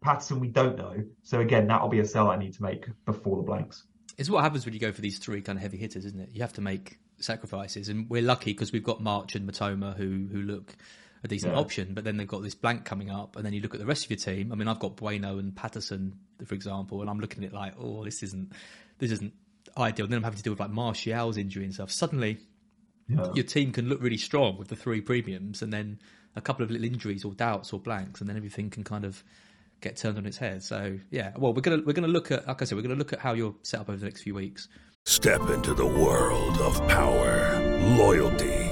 Patterson, 0.00 0.40
we 0.40 0.48
don't 0.48 0.76
know. 0.76 1.04
So 1.22 1.40
again, 1.40 1.68
that'll 1.68 1.88
be 1.88 2.00
a 2.00 2.04
sell 2.04 2.28
I 2.28 2.36
need 2.36 2.54
to 2.54 2.62
make 2.62 2.86
before 3.04 3.36
the 3.36 3.44
blanks. 3.44 3.84
It's 4.18 4.28
what 4.28 4.42
happens 4.42 4.64
when 4.64 4.74
you 4.74 4.80
go 4.80 4.92
for 4.92 5.00
these 5.00 5.18
three 5.18 5.40
kind 5.40 5.56
of 5.56 5.62
heavy 5.62 5.78
hitters, 5.78 6.04
isn't 6.04 6.20
it? 6.20 6.30
You 6.32 6.42
have 6.42 6.52
to 6.54 6.60
make 6.60 6.98
sacrifices, 7.18 7.88
and 7.88 8.10
we're 8.10 8.22
lucky 8.22 8.52
because 8.52 8.72
we've 8.72 8.84
got 8.84 9.00
March 9.00 9.34
and 9.34 9.48
Mitoma 9.48 9.96
who 9.96 10.28
who 10.30 10.42
look 10.42 10.74
a 11.24 11.28
decent 11.28 11.52
yeah. 11.52 11.58
option. 11.58 11.94
But 11.94 12.04
then 12.04 12.16
they've 12.16 12.26
got 12.26 12.42
this 12.42 12.54
blank 12.54 12.84
coming 12.84 13.10
up, 13.10 13.36
and 13.36 13.44
then 13.44 13.52
you 13.52 13.60
look 13.60 13.74
at 13.74 13.80
the 13.80 13.86
rest 13.86 14.04
of 14.04 14.10
your 14.10 14.18
team. 14.18 14.52
I 14.52 14.54
mean, 14.54 14.68
I've 14.68 14.78
got 14.78 14.96
Bueno 14.96 15.38
and 15.38 15.54
Patterson, 15.54 16.14
for 16.44 16.54
example, 16.54 17.00
and 17.00 17.10
I'm 17.10 17.20
looking 17.20 17.44
at 17.44 17.50
it 17.50 17.54
like, 17.54 17.74
oh, 17.78 18.04
this 18.04 18.22
isn't 18.22 18.52
this 18.98 19.10
isn't 19.10 19.32
ideal. 19.76 20.04
And 20.04 20.12
then 20.12 20.18
I'm 20.18 20.24
having 20.24 20.38
to 20.38 20.42
deal 20.42 20.52
with 20.52 20.60
like 20.60 20.70
Martial's 20.70 21.36
injury 21.36 21.64
and 21.64 21.74
stuff. 21.74 21.90
Suddenly, 21.90 22.38
yeah. 23.08 23.32
your 23.34 23.44
team 23.44 23.72
can 23.72 23.88
look 23.88 24.02
really 24.02 24.16
strong 24.16 24.58
with 24.58 24.68
the 24.68 24.76
three 24.76 25.00
premiums, 25.00 25.62
and 25.62 25.72
then 25.72 25.98
a 26.34 26.40
couple 26.40 26.64
of 26.64 26.70
little 26.70 26.86
injuries 26.86 27.24
or 27.24 27.34
doubts 27.34 27.72
or 27.72 27.80
blanks, 27.80 28.20
and 28.20 28.28
then 28.28 28.36
everything 28.36 28.70
can 28.70 28.84
kind 28.84 29.04
of 29.04 29.22
get 29.80 29.96
turned 29.96 30.18
on 30.18 30.26
its 30.26 30.38
head. 30.38 30.62
So 30.62 30.98
yeah, 31.10 31.32
well, 31.36 31.52
we're 31.52 31.60
gonna 31.60 31.82
we're 31.84 31.92
gonna 31.92 32.08
look 32.08 32.30
at 32.30 32.46
like 32.48 32.62
I 32.62 32.64
said, 32.64 32.76
we're 32.76 32.82
gonna 32.82 32.94
look 32.94 33.12
at 33.12 33.20
how 33.20 33.34
you're 33.34 33.54
set 33.62 33.80
up 33.80 33.88
over 33.88 33.98
the 33.98 34.06
next 34.06 34.22
few 34.22 34.34
weeks. 34.34 34.68
Step 35.04 35.50
into 35.50 35.74
the 35.74 35.86
world 35.86 36.58
of 36.58 36.76
power, 36.88 37.60
loyalty 37.96 38.71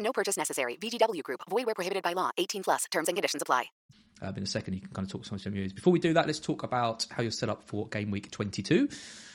No 0.00 0.12
purchase 0.12 0.36
necessary. 0.36 0.76
VGW 0.76 1.22
Group. 1.22 1.40
Void 1.48 1.66
where 1.66 1.74
prohibited 1.74 2.02
by 2.02 2.14
law. 2.14 2.30
18 2.36 2.62
plus. 2.64 2.84
Terms 2.90 3.08
and 3.08 3.16
conditions 3.16 3.42
apply. 3.42 3.66
Uh, 4.22 4.32
in 4.36 4.42
a 4.42 4.46
second, 4.46 4.74
you 4.74 4.80
can 4.80 4.90
kind 4.90 5.06
of 5.06 5.12
talk 5.12 5.24
some 5.24 5.36
of 5.36 5.56
your 5.56 5.68
Before 5.70 5.92
we 5.92 5.98
do 5.98 6.12
that, 6.14 6.26
let's 6.26 6.40
talk 6.40 6.62
about 6.62 7.06
how 7.10 7.22
you're 7.22 7.30
set 7.30 7.48
up 7.48 7.62
for 7.62 7.88
game 7.88 8.10
week 8.10 8.30
22, 8.30 8.88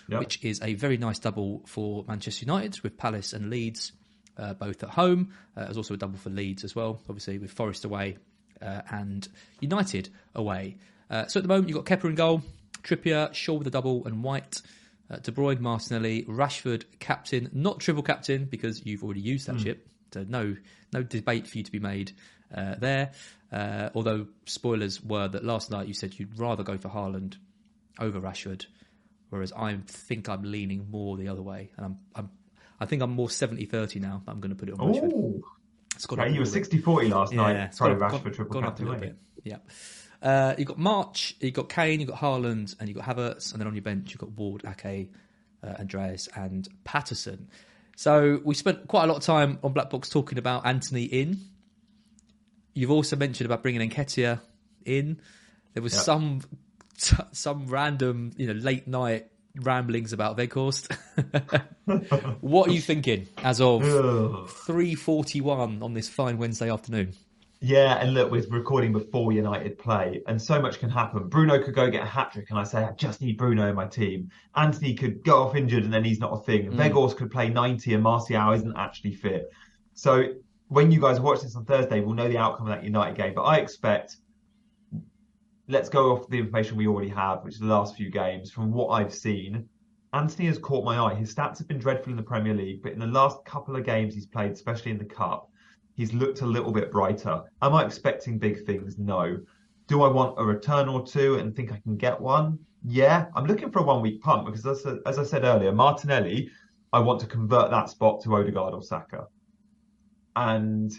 yep. 0.10 0.20
which 0.20 0.44
is 0.44 0.62
a 0.62 0.76
very 0.76 0.98
nice 0.98 1.18
double 1.18 1.64
for 1.66 2.06
Manchester 2.08 2.46
United 2.46 2.82
with 2.82 2.96
Palace 2.98 3.34
and 3.34 3.50
Leeds 3.50 3.94
uh, 4.38 4.54
both 4.54 4.84
at 4.84 4.90
home. 4.90 5.34
Uh, 5.56 5.66
there's 5.66 5.78
also 5.78 5.94
a 5.94 5.98
double 5.98 6.18
for 6.18 6.30
Leeds 6.30 6.64
as 6.64 6.76
well, 6.76 7.02
obviously 7.10 7.38
with 7.38 7.52
Forest 7.52 7.86
away 7.86 8.18
uh, 8.62 8.82
and 8.92 9.28
United 9.60 10.10
away. 10.34 10.78
Uh, 11.10 11.26
so 11.28 11.40
at 11.40 11.44
the 11.44 11.50
moment, 11.50 11.70
you've 11.70 11.84
got 11.84 12.00
Kepa 12.00 12.06
in 12.06 12.16
goal, 12.16 12.42
Trippier, 12.84 13.34
Shaw 13.34 13.54
with 13.54 13.68
a 13.68 13.72
double, 13.72 14.06
and 14.06 14.24
White. 14.24 14.62
Uh, 15.10 15.18
De 15.18 15.32
Bruyne, 15.32 15.60
Martinelli, 15.60 16.24
Rashford, 16.24 16.84
captain, 17.00 17.50
not 17.54 17.80
triple 17.80 18.02
captain 18.02 18.46
because 18.46 18.84
you've 18.86 19.04
already 19.04 19.22
used 19.22 19.48
that 19.48 19.56
mm. 19.58 19.64
chip. 19.64 19.88
So 20.14 20.26
no, 20.28 20.56
no 20.94 21.04
debate 21.04 21.48
for 21.48 21.58
you 21.58 21.64
to 21.64 21.72
be 21.72 21.80
made 21.80 22.14
uh, 22.56 22.76
there. 22.76 23.12
Uh, 23.52 23.90
although 23.94 24.28
spoilers 24.46 25.02
were 25.04 25.28
that 25.28 25.44
last 25.44 25.72
night 25.72 25.88
you 25.88 25.94
said 25.94 26.18
you'd 26.18 26.40
rather 26.40 26.64
go 26.64 26.78
for 26.78 26.90
Haaland 26.90 27.36
over 28.00 28.20
Rashford, 28.20 28.66
whereas 29.30 29.52
I 29.52 29.78
think 29.88 30.30
I'm 30.30 30.44
leaning 30.44 30.90
more 30.90 31.18
the 31.18 31.28
other 31.28 31.42
way, 31.42 31.72
and 31.78 31.86
I'm, 31.86 32.00
I'm 32.16 32.30
I 32.80 32.86
think 32.86 33.02
I'm 33.02 33.12
more 33.12 33.28
70-30 33.28 34.02
now. 34.02 34.22
I'm 34.28 34.42
going 34.42 34.50
to 34.50 34.56
put 34.56 34.70
it 34.70 34.80
on 34.80 34.94
Rashford. 34.94 35.14
Ooh. 35.14 35.44
It's 35.96 36.06
gone 36.06 36.20
right, 36.20 36.32
you 36.32 36.40
were 36.40 36.46
60-40 36.46 37.10
last 37.10 37.34
yeah, 37.34 37.38
night. 37.38 37.76
Sorry, 37.76 37.96
Rashford 37.96 38.24
gone, 38.24 38.34
triple 38.34 38.46
gone. 38.46 38.64
Up 38.66 38.80
a 38.80 38.84
little 38.84 39.00
bit. 39.00 39.16
Yeah. 39.44 39.58
Uh, 40.22 40.56
you've 40.58 40.68
got 40.68 40.78
March, 40.78 41.36
you've 41.40 41.54
got 41.54 41.70
Kane, 41.70 42.00
you've 42.00 42.10
got 42.10 42.20
Haaland, 42.20 42.76
and 42.80 42.90
you've 42.90 42.98
got 42.98 43.06
Havertz, 43.06 43.52
and 43.52 43.62
then 43.62 43.68
on 43.68 43.76
your 43.76 43.84
bench 43.84 44.10
you've 44.12 44.20
got 44.20 44.32
Ward, 44.32 44.64
Ake, 44.66 45.12
uh, 45.64 45.74
Andreas, 45.80 46.28
and 46.36 46.68
Patterson. 46.84 47.48
So 47.96 48.42
we 48.44 48.56
spent 48.56 48.88
quite 48.88 49.06
a 49.06 49.08
lot 49.08 49.18
of 49.18 49.24
time 49.24 49.60
on 49.64 49.74
Black 49.74 49.90
Box 49.90 50.10
talking 50.10 50.38
about 50.38 50.66
Antony 50.66 51.04
in. 51.04 51.40
You've 52.74 52.92
also 52.92 53.16
mentioned 53.16 53.46
about 53.46 53.64
bringing 53.64 53.90
Nketiah 53.90 54.42
in. 54.86 55.22
There 55.74 55.82
was 55.82 55.94
yep. 55.94 56.04
some 56.04 56.42
some 57.32 57.68
random, 57.68 58.32
you 58.38 58.48
know, 58.48 58.54
late 58.54 58.88
night 58.88 59.28
ramblings 59.56 60.12
about 60.12 60.38
Weghorst. 60.38 60.94
what 62.42 62.70
are 62.70 62.74
you 62.74 62.82
thinking 62.82 63.28
as 63.38 63.62
of 63.62 64.52
three 64.66 64.96
forty 64.96 65.40
one 65.40 65.82
on 65.82 65.94
this 65.94 66.10
fine 66.10 66.38
Wednesday 66.38 66.70
afternoon? 66.70 67.14
Yeah, 67.66 67.96
and 67.96 68.14
look, 68.14 68.30
we're 68.30 68.46
recording 68.52 68.94
before 68.94 69.32
United 69.32 69.80
play, 69.80 70.22
and 70.28 70.40
so 70.40 70.62
much 70.62 70.78
can 70.78 70.88
happen. 70.88 71.28
Bruno 71.30 71.58
could 71.64 71.74
go 71.74 71.90
get 71.90 72.04
a 72.04 72.06
hat 72.06 72.32
trick, 72.32 72.52
and 72.52 72.60
I 72.60 72.64
say, 72.64 72.84
I 72.84 72.92
just 72.92 73.22
need 73.22 73.40
Bruno 73.40 73.68
in 73.68 73.74
my 73.74 73.88
team. 73.88 74.30
Antony 74.56 74.94
could 74.94 75.24
go 75.24 75.42
off 75.42 75.56
injured, 75.56 75.84
and 75.84 75.92
then 75.92 76.04
he's 76.04 76.20
not 76.20 76.32
a 76.32 76.44
thing. 76.44 76.70
Mm. 76.70 77.18
Could 77.18 77.32
play 77.32 77.50
90, 77.50 77.96
and 77.96 78.04
Martial 78.04 78.52
isn't 78.52 78.78
actually 78.78 79.16
fit. 79.16 79.50
So 79.96 80.26
when 80.68 80.92
you 80.92 81.02
guys 81.02 81.20
watch 81.20 81.42
this 81.42 81.56
on 81.56 81.66
Thursday, 81.66 82.02
we'll 82.02 82.14
know 82.14 82.30
the 82.30 82.38
outcome 82.38 82.68
of 82.68 82.76
that 82.76 82.84
United 82.84 83.18
game. 83.18 83.34
But 83.34 83.46
I 83.46 83.58
expect, 83.58 84.18
let's 85.68 85.90
go 85.90 86.12
off 86.12 86.30
the 86.30 86.38
information 86.38 86.78
we 86.78 86.86
already 86.86 87.10
have, 87.10 87.44
which 87.44 87.56
is 87.56 87.62
the 87.62 87.66
last 87.66 87.96
few 87.96 88.12
games. 88.12 88.52
From 88.52 88.72
what 88.74 88.90
I've 88.90 89.12
seen, 89.12 89.68
Antony 90.14 90.46
has 90.50 90.60
caught 90.60 90.86
my 90.86 91.00
eye. 91.00 91.16
His 91.16 91.34
stats 91.34 91.58
have 91.58 91.68
been 91.68 91.80
dreadful 91.80 92.12
in 92.12 92.18
the 92.18 92.22
Premier 92.22 92.54
League, 92.54 92.84
but 92.84 92.92
in 92.92 93.00
the 93.00 93.08
last 93.08 93.44
couple 93.44 93.76
of 93.76 93.84
games 93.84 94.14
he's 94.14 94.28
played, 94.28 94.52
especially 94.52 94.92
in 94.92 95.00
the 95.00 95.06
Cup, 95.06 95.50
he's 95.96 96.14
looked 96.14 96.42
a 96.42 96.46
little 96.46 96.72
bit 96.72 96.92
brighter. 96.92 97.42
Am 97.62 97.74
I 97.74 97.84
expecting 97.84 98.38
big 98.38 98.66
things? 98.66 98.98
No. 98.98 99.38
Do 99.88 100.04
I 100.04 100.08
want 100.08 100.40
a 100.40 100.44
return 100.44 100.88
or 100.88 101.06
two 101.06 101.36
and 101.36 101.56
think 101.56 101.72
I 101.72 101.80
can 101.80 101.98
get 101.98 102.20
one? 102.20 102.60
Yeah, 102.84 103.26
I'm 103.36 103.46
looking 103.46 103.72
for 103.72 103.80
a 103.80 103.84
one 103.84 104.02
week 104.02 104.22
pump 104.22 104.46
because, 104.46 104.66
as, 104.66 104.86
as 105.06 105.18
I 105.18 105.24
said 105.24 105.44
earlier, 105.44 105.72
Martinelli, 105.72 106.50
I 106.94 107.00
want 107.00 107.20
to 107.22 107.28
convert 107.28 107.72
that 107.72 107.90
spot 107.90 108.22
to 108.24 108.36
Odegaard 108.36 108.74
or 108.74 108.84
Saka. 108.84 109.26
And 110.36 110.94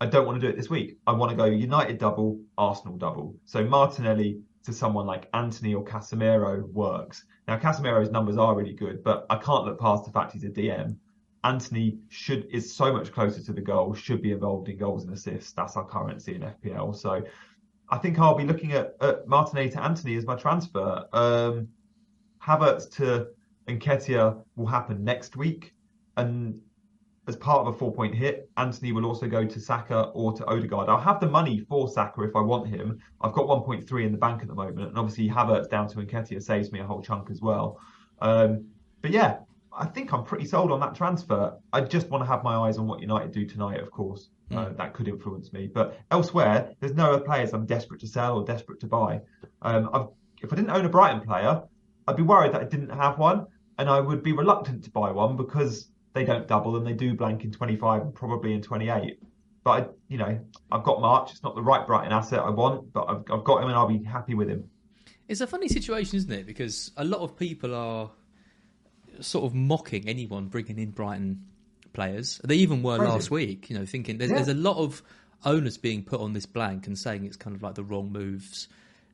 I 0.00 0.06
don't 0.06 0.26
want 0.26 0.40
to 0.40 0.46
do 0.46 0.52
it 0.52 0.56
this 0.56 0.70
week. 0.70 0.98
I 1.06 1.12
want 1.12 1.30
to 1.30 1.36
go 1.36 1.44
United 1.44 1.98
double, 1.98 2.40
Arsenal 2.58 2.96
double. 2.96 3.36
So 3.44 3.64
Martinelli 3.64 4.40
to 4.64 4.72
someone 4.72 5.06
like 5.06 5.28
Antony 5.34 5.74
or 5.74 5.84
Casemiro 5.84 6.68
works. 6.72 7.24
Now, 7.48 7.58
Casemiro's 7.58 8.10
numbers 8.10 8.36
are 8.36 8.54
really 8.54 8.74
good, 8.74 9.02
but 9.02 9.26
I 9.30 9.36
can't 9.36 9.64
look 9.64 9.80
past 9.80 10.04
the 10.04 10.12
fact 10.12 10.32
he's 10.32 10.44
a 10.44 10.48
DM. 10.48 10.96
Antony 11.44 11.98
should 12.08 12.46
is 12.50 12.72
so 12.72 12.92
much 12.92 13.12
closer 13.12 13.42
to 13.42 13.52
the 13.52 13.60
goal, 13.60 13.94
should 13.94 14.22
be 14.22 14.32
involved 14.32 14.68
in 14.68 14.78
goals 14.78 15.04
and 15.04 15.12
assists. 15.12 15.52
That's 15.52 15.76
our 15.76 15.84
currency 15.84 16.36
in 16.36 16.42
FPL. 16.42 16.94
So 16.94 17.22
I 17.88 17.98
think 17.98 18.18
I'll 18.18 18.36
be 18.36 18.44
looking 18.44 18.72
at, 18.72 18.94
at 19.00 19.26
Martinelli 19.26 19.70
to 19.70 19.82
Antony 19.82 20.16
as 20.16 20.24
my 20.24 20.36
transfer. 20.36 21.04
Um, 21.12 21.68
Havertz 22.42 22.88
to 22.96 23.28
Nketiah 23.68 24.42
will 24.56 24.66
happen 24.66 25.02
next 25.04 25.36
week. 25.36 25.74
And 26.16 26.60
as 27.28 27.36
part 27.36 27.66
of 27.66 27.74
a 27.74 27.76
four 27.76 27.92
point 27.92 28.14
hit, 28.14 28.48
Antony 28.56 28.92
will 28.92 29.04
also 29.04 29.26
go 29.26 29.44
to 29.44 29.60
Saka 29.60 30.04
or 30.14 30.32
to 30.32 30.44
Odegaard. 30.46 30.88
I'll 30.88 31.00
have 31.00 31.20
the 31.20 31.28
money 31.28 31.60
for 31.68 31.88
Saka 31.88 32.22
if 32.22 32.36
I 32.36 32.40
want 32.40 32.68
him. 32.68 33.00
I've 33.20 33.32
got 33.32 33.46
1.3 33.46 34.06
in 34.06 34.12
the 34.12 34.18
bank 34.18 34.42
at 34.42 34.48
the 34.48 34.54
moment. 34.54 34.88
And 34.88 34.98
obviously, 34.98 35.28
Havertz 35.28 35.68
down 35.68 35.88
to 35.88 35.96
Nketiah 35.96 36.42
saves 36.42 36.70
me 36.70 36.80
a 36.80 36.86
whole 36.86 37.02
chunk 37.02 37.30
as 37.30 37.40
well. 37.40 37.80
Um, 38.20 38.66
but 39.00 39.10
yeah, 39.10 39.38
I 39.74 39.86
think 39.86 40.12
I'm 40.12 40.24
pretty 40.24 40.44
sold 40.44 40.70
on 40.70 40.80
that 40.80 40.94
transfer. 40.94 41.56
I 41.72 41.80
just 41.80 42.08
want 42.10 42.22
to 42.22 42.28
have 42.28 42.44
my 42.44 42.54
eyes 42.56 42.78
on 42.78 42.86
what 42.86 43.00
United 43.00 43.32
do 43.32 43.46
tonight, 43.46 43.80
of 43.80 43.90
course. 43.90 44.28
Mm. 44.50 44.56
Uh, 44.56 44.72
that 44.76 44.92
could 44.92 45.08
influence 45.08 45.52
me. 45.52 45.66
But 45.66 45.98
elsewhere, 46.10 46.72
there's 46.80 46.94
no 46.94 47.12
other 47.12 47.24
players 47.24 47.52
I'm 47.52 47.64
desperate 47.64 48.00
to 48.00 48.06
sell 48.06 48.36
or 48.36 48.44
desperate 48.44 48.80
to 48.80 48.86
buy. 48.86 49.20
Um, 49.62 50.10
if 50.42 50.52
I 50.52 50.56
didn't 50.56 50.70
own 50.70 50.84
a 50.84 50.88
Brighton 50.88 51.22
player, 51.22 51.62
I'd 52.06 52.16
be 52.16 52.22
worried 52.22 52.52
that 52.52 52.60
I 52.60 52.64
didn't 52.64 52.90
have 52.90 53.18
one. 53.18 53.46
and 53.78 53.88
I 53.88 54.00
would 54.00 54.22
be 54.22 54.32
reluctant 54.32 54.84
to 54.84 54.90
buy 54.90 55.10
one 55.10 55.36
because 55.36 55.88
they 56.12 56.24
don't 56.24 56.46
double 56.46 56.76
and 56.76 56.86
they 56.86 56.92
do 56.92 57.14
blank 57.14 57.44
in 57.44 57.50
25 57.50 58.02
and 58.02 58.14
probably 58.14 58.52
in 58.52 58.62
28. 58.62 59.18
But 59.64 59.70
I, 59.70 59.86
you 60.08 60.18
know, 60.18 60.38
I've 60.70 60.82
got 60.82 61.00
March. 61.00 61.30
It's 61.30 61.42
not 61.42 61.54
the 61.54 61.62
right 61.62 61.86
Brighton 61.86 62.12
asset 62.12 62.40
I 62.40 62.50
want, 62.50 62.92
but 62.92 63.04
I've, 63.08 63.24
I've 63.30 63.44
got 63.44 63.62
him 63.62 63.68
and 63.68 63.76
I'll 63.76 63.88
be 63.88 64.02
happy 64.02 64.34
with 64.34 64.48
him. 64.48 64.68
It's 65.28 65.40
a 65.40 65.46
funny 65.46 65.68
situation, 65.68 66.16
isn't 66.16 66.32
it? 66.32 66.46
Because 66.46 66.90
a 66.96 67.04
lot 67.04 67.20
of 67.20 67.36
people 67.36 67.74
are 67.74 68.10
sort 69.20 69.44
of 69.44 69.54
mocking 69.54 70.08
anyone 70.08 70.46
bringing 70.46 70.78
in 70.78 70.90
Brighton 70.90 71.44
players. 71.92 72.40
They 72.44 72.56
even 72.56 72.82
were 72.82 72.98
Crazy. 72.98 73.12
last 73.12 73.30
week, 73.30 73.70
you 73.70 73.78
know, 73.78 73.84
thinking 73.86 74.18
there's, 74.18 74.30
Yeah. 74.30 74.36
there's 74.36 74.48
a 74.48 74.54
lot 74.54 74.76
of 74.78 75.02
owners 75.44 75.76
being 75.76 76.02
put 76.04 76.20
on 76.20 76.32
this 76.32 76.46
blank 76.46 76.86
and 76.86 76.98
saying 76.98 77.24
it's 77.24 77.36
kind 77.36 77.54
of 77.56 77.62
like 77.62 77.74
the 77.74 77.84
wrong 77.84 78.10
moves 78.12 78.68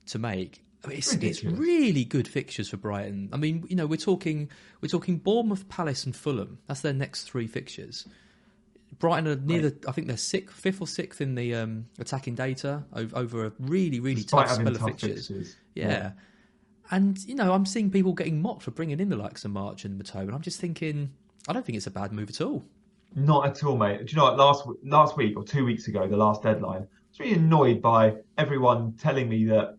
to 0.06 0.18
make. 0.18 0.62
I 0.84 0.88
mean, 0.88 0.98
it's, 0.98 1.12
it's 1.14 1.42
really 1.42 2.04
good 2.04 2.28
fixtures 2.28 2.68
for 2.68 2.76
Brighton. 2.76 3.30
I 3.32 3.36
mean, 3.36 3.64
you 3.68 3.74
know, 3.74 3.86
we're 3.86 3.96
talking 3.96 4.48
we're 4.80 4.88
talking 4.88 5.16
Bournemouth, 5.18 5.68
Palace, 5.68 6.04
and 6.06 6.14
Fulham. 6.14 6.58
That's 6.68 6.82
their 6.82 6.92
next 6.92 7.24
three 7.24 7.48
fixtures. 7.48 8.06
Brighton 9.00 9.26
are 9.28 9.36
near 9.36 9.62
the, 9.70 9.76
I 9.88 9.92
think 9.92 10.06
they're 10.06 10.16
sixth, 10.16 10.54
fifth 10.56 10.80
or 10.80 10.86
sixth 10.86 11.20
in 11.20 11.34
the 11.34 11.54
um, 11.56 11.86
attacking 11.98 12.34
data 12.36 12.84
over, 12.92 13.16
over 13.16 13.46
a 13.46 13.52
really, 13.58 14.00
really 14.00 14.22
Despite 14.22 14.46
tough 14.48 14.56
spell 14.56 14.68
of 14.68 14.78
tough 14.78 14.88
fixtures. 14.88 15.28
fixtures. 15.28 15.56
Yeah. 15.74 15.88
Yeah. 15.88 16.10
And, 16.90 17.22
you 17.24 17.34
know, 17.34 17.52
I'm 17.52 17.66
seeing 17.66 17.90
people 17.90 18.12
getting 18.12 18.40
mocked 18.40 18.62
for 18.62 18.70
bringing 18.70 19.00
in 19.00 19.08
the 19.08 19.16
likes 19.16 19.44
of 19.44 19.50
March 19.50 19.84
and 19.84 20.00
Mitoma. 20.00 20.22
And 20.22 20.34
I'm 20.34 20.42
just 20.42 20.60
thinking, 20.60 21.10
I 21.46 21.52
don't 21.52 21.64
think 21.64 21.76
it's 21.76 21.86
a 21.86 21.90
bad 21.90 22.12
move 22.12 22.30
at 22.30 22.40
all. 22.40 22.64
Not 23.14 23.46
at 23.46 23.64
all, 23.64 23.76
mate. 23.76 24.06
Do 24.06 24.10
you 24.10 24.16
know 24.16 24.24
what? 24.24 24.36
Last 24.36 24.64
last 24.84 25.16
week 25.16 25.36
or 25.36 25.44
two 25.44 25.64
weeks 25.64 25.88
ago, 25.88 26.06
the 26.06 26.16
last 26.16 26.42
deadline, 26.42 26.82
I 26.82 27.08
was 27.10 27.20
really 27.20 27.34
annoyed 27.34 27.80
by 27.80 28.16
everyone 28.36 28.94
telling 28.98 29.28
me 29.28 29.46
that 29.46 29.78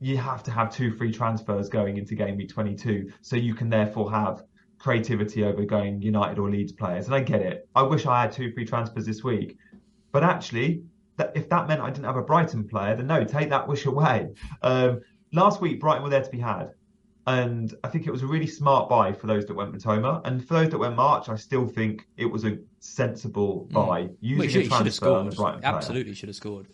you 0.00 0.16
have 0.16 0.44
to 0.44 0.50
have 0.52 0.72
two 0.72 0.92
free 0.92 1.12
transfers 1.12 1.68
going 1.68 1.96
into 1.96 2.14
game 2.14 2.36
week 2.36 2.48
22, 2.50 3.10
so 3.20 3.34
you 3.34 3.54
can 3.54 3.68
therefore 3.68 4.10
have 4.12 4.44
creativity 4.78 5.42
over 5.42 5.64
going 5.64 6.00
United 6.00 6.38
or 6.38 6.48
Leeds 6.48 6.72
players. 6.72 7.06
And 7.06 7.14
I 7.14 7.20
get 7.20 7.42
it. 7.42 7.68
I 7.74 7.82
wish 7.82 8.06
I 8.06 8.22
had 8.22 8.32
two 8.32 8.52
free 8.52 8.64
transfers 8.64 9.04
this 9.04 9.24
week, 9.24 9.58
but 10.12 10.22
actually, 10.22 10.84
if 11.34 11.48
that 11.48 11.66
meant 11.66 11.80
I 11.80 11.90
didn't 11.90 12.04
have 12.04 12.16
a 12.16 12.22
Brighton 12.22 12.68
player, 12.68 12.94
then 12.94 13.08
no, 13.08 13.24
take 13.24 13.50
that 13.50 13.66
wish 13.66 13.86
away. 13.86 14.28
Um, 14.62 15.00
last 15.32 15.60
week, 15.60 15.80
Brighton 15.80 16.02
were 16.02 16.10
there 16.10 16.22
to 16.22 16.30
be 16.30 16.38
had. 16.38 16.72
And 17.26 17.74
I 17.84 17.88
think 17.88 18.06
it 18.06 18.10
was 18.10 18.22
a 18.22 18.26
really 18.26 18.46
smart 18.46 18.88
buy 18.88 19.12
for 19.12 19.26
those 19.26 19.44
that 19.46 19.54
went 19.54 19.74
Mitoma. 19.74 20.22
And 20.24 20.46
for 20.46 20.54
those 20.54 20.70
that 20.70 20.78
went 20.78 20.96
March, 20.96 21.28
I 21.28 21.36
still 21.36 21.66
think 21.66 22.06
it 22.16 22.24
was 22.24 22.46
a 22.46 22.58
sensible 22.80 23.66
hmm. 23.68 23.74
buy. 23.74 23.82
Well, 23.82 24.10
Using 24.20 24.48
should, 24.48 24.60
a 24.60 24.62
he 24.62 24.68
should 24.68 24.72
have 24.72 24.82
transfer 24.82 25.12
on 25.12 25.28
a 25.28 25.32
scored. 25.32 25.44
Brighton 25.44 25.60
player. 25.60 25.74
Absolutely 25.74 26.14
should 26.14 26.28
have 26.30 26.36
scored. 26.36 26.68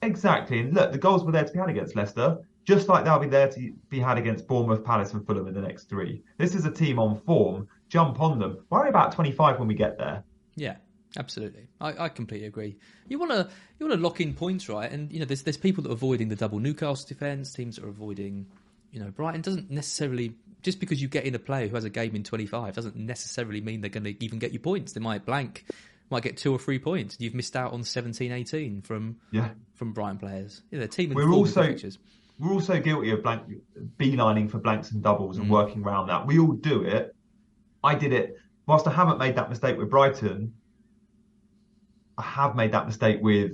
Exactly. 0.00 0.60
And 0.60 0.74
look, 0.74 0.92
the 0.92 0.98
goals 0.98 1.24
were 1.24 1.32
there 1.32 1.44
to 1.44 1.52
be 1.52 1.58
had 1.58 1.68
against 1.68 1.94
Leicester, 1.94 2.38
just 2.64 2.88
like 2.88 3.04
they'll 3.04 3.18
be 3.18 3.26
there 3.26 3.48
to 3.48 3.72
be 3.90 3.98
had 3.98 4.16
against 4.16 4.46
Bournemouth, 4.46 4.84
Palace, 4.84 5.12
and 5.12 5.26
Fulham 5.26 5.46
in 5.46 5.54
the 5.54 5.60
next 5.60 5.90
three. 5.90 6.22
This 6.38 6.54
is 6.54 6.64
a 6.64 6.70
team 6.70 6.98
on 6.98 7.20
form. 7.22 7.68
Jump 7.88 8.20
on 8.20 8.38
them. 8.38 8.64
Worry 8.70 8.88
about 8.88 9.12
25 9.12 9.58
when 9.58 9.68
we 9.68 9.74
get 9.74 9.98
there. 9.98 10.22
Yeah, 10.54 10.76
absolutely. 11.16 11.68
I, 11.80 12.04
I 12.04 12.08
completely 12.08 12.46
agree. 12.46 12.76
You 13.08 13.18
want 13.18 13.32
to 13.32 13.48
you 13.78 13.86
want 13.86 13.98
to 13.98 14.02
lock 14.02 14.20
in 14.20 14.34
points, 14.34 14.68
right? 14.68 14.90
And 14.90 15.10
you 15.12 15.20
know, 15.20 15.24
there's 15.24 15.42
there's 15.42 15.56
people 15.56 15.82
that 15.84 15.90
are 15.90 15.94
avoiding 15.94 16.28
the 16.28 16.36
double 16.36 16.58
Newcastle 16.58 17.06
defence. 17.08 17.52
Teams 17.52 17.76
that 17.76 17.84
are 17.84 17.88
avoiding, 17.88 18.46
you 18.92 19.00
know, 19.00 19.10
Brighton 19.10 19.40
doesn't 19.40 19.70
necessarily 19.70 20.34
just 20.62 20.80
because 20.80 21.00
you 21.00 21.08
get 21.08 21.24
in 21.24 21.34
a 21.34 21.38
player 21.38 21.68
who 21.68 21.74
has 21.76 21.84
a 21.84 21.90
game 21.90 22.16
in 22.16 22.24
25 22.24 22.74
doesn't 22.74 22.96
necessarily 22.96 23.60
mean 23.60 23.80
they're 23.80 23.90
going 23.90 24.04
to 24.04 24.24
even 24.24 24.38
get 24.38 24.52
you 24.52 24.58
points. 24.58 24.92
They 24.92 25.00
might 25.00 25.24
blank, 25.24 25.64
might 26.10 26.24
get 26.24 26.36
two 26.36 26.52
or 26.52 26.58
three 26.58 26.80
points. 26.80 27.16
You've 27.20 27.34
missed 27.34 27.54
out 27.54 27.72
on 27.72 27.84
17, 27.84 28.32
18 28.32 28.82
from 28.82 29.16
Yeah. 29.30 29.50
from 29.76 29.92
Brighton 29.92 30.18
players. 30.18 30.62
Yeah, 30.72 30.80
they're 30.80 30.88
team 30.88 31.14
We're 31.14 31.30
also 31.30 31.62
for 31.62 31.68
fixtures. 31.68 31.98
we're 32.40 32.52
also 32.52 32.80
guilty 32.80 33.10
of 33.12 33.22
blank 33.22 33.42
beelining 33.98 34.50
for 34.50 34.58
blanks 34.58 34.90
and 34.90 35.02
doubles 35.02 35.38
Mm. 35.38 35.42
and 35.42 35.50
working 35.50 35.82
around 35.84 36.08
that. 36.08 36.26
We 36.26 36.38
all 36.40 36.52
do 36.52 36.82
it. 36.82 37.14
I 37.84 37.94
did 37.94 38.12
it. 38.12 38.36
Whilst 38.66 38.86
I 38.86 38.92
haven't 38.92 39.18
made 39.18 39.36
that 39.36 39.48
mistake 39.48 39.78
with 39.78 39.88
Brighton, 39.90 40.52
I 42.18 42.22
have 42.22 42.56
made 42.56 42.72
that 42.72 42.86
mistake 42.86 43.18
with 43.22 43.52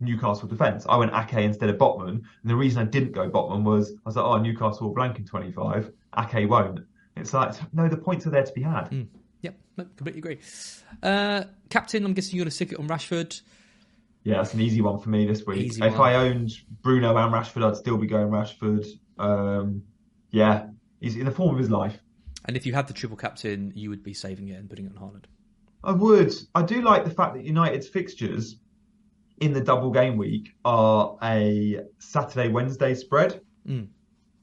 Newcastle 0.00 0.48
defence. 0.48 0.86
I 0.88 0.96
went 0.96 1.12
Ake 1.14 1.44
instead 1.44 1.68
of 1.68 1.76
Botman, 1.76 2.08
and 2.08 2.24
the 2.42 2.56
reason 2.56 2.80
I 2.80 2.86
didn't 2.86 3.12
go 3.12 3.30
Botman 3.30 3.62
was 3.62 3.92
I 3.92 3.94
was 4.06 4.16
like, 4.16 4.24
oh, 4.24 4.38
Newcastle 4.38 4.88
will 4.88 4.94
blank 4.94 5.18
in 5.18 5.26
25, 5.26 5.92
Ake 6.18 6.48
won't. 6.48 6.80
It's 7.16 7.34
like 7.34 7.54
no, 7.74 7.88
the 7.88 7.98
points 7.98 8.26
are 8.26 8.30
there 8.30 8.42
to 8.42 8.52
be 8.52 8.62
had. 8.62 8.90
Mm. 8.90 9.08
Yep, 9.42 9.54
no, 9.76 9.84
completely 9.84 10.18
agree. 10.18 10.38
Uh, 11.02 11.44
captain, 11.68 12.04
I'm 12.04 12.14
guessing 12.14 12.36
you're 12.36 12.44
going 12.44 12.50
to 12.50 12.54
stick 12.54 12.72
it 12.72 12.78
on 12.78 12.88
Rashford. 12.88 13.40
Yeah, 14.22 14.36
that's 14.36 14.54
an 14.54 14.60
easy 14.60 14.80
one 14.80 14.98
for 14.98 15.08
me 15.08 15.26
this 15.26 15.46
week. 15.46 15.58
Easy 15.58 15.82
if 15.82 15.96
one. 15.96 16.10
I 16.10 16.14
owned 16.14 16.52
Bruno 16.82 17.16
and 17.16 17.32
Rashford, 17.32 17.66
I'd 17.66 17.76
still 17.76 17.96
be 17.96 18.06
going 18.06 18.28
Rashford. 18.28 18.86
Um, 19.18 19.82
yeah, 20.30 20.66
he's 21.00 21.16
in 21.16 21.24
the 21.24 21.30
form 21.30 21.54
of 21.54 21.58
his 21.58 21.70
life. 21.70 21.98
And 22.44 22.56
if 22.56 22.66
you 22.66 22.74
had 22.74 22.86
the 22.86 22.94
triple 22.94 23.16
captain, 23.16 23.72
you 23.74 23.90
would 23.90 24.02
be 24.02 24.14
saving 24.14 24.48
it 24.48 24.54
and 24.54 24.68
putting 24.68 24.86
it 24.86 24.92
on 24.96 25.02
Haaland. 25.02 25.24
I 25.82 25.92
would. 25.92 26.32
I 26.54 26.62
do 26.62 26.82
like 26.82 27.04
the 27.04 27.10
fact 27.10 27.34
that 27.34 27.44
United's 27.44 27.88
fixtures 27.88 28.56
in 29.40 29.52
the 29.52 29.60
double 29.60 29.90
game 29.90 30.16
week 30.16 30.50
are 30.64 31.16
a 31.22 31.80
Saturday 31.98 32.48
Wednesday 32.48 32.94
spread, 32.94 33.40
Mm. 33.66 33.88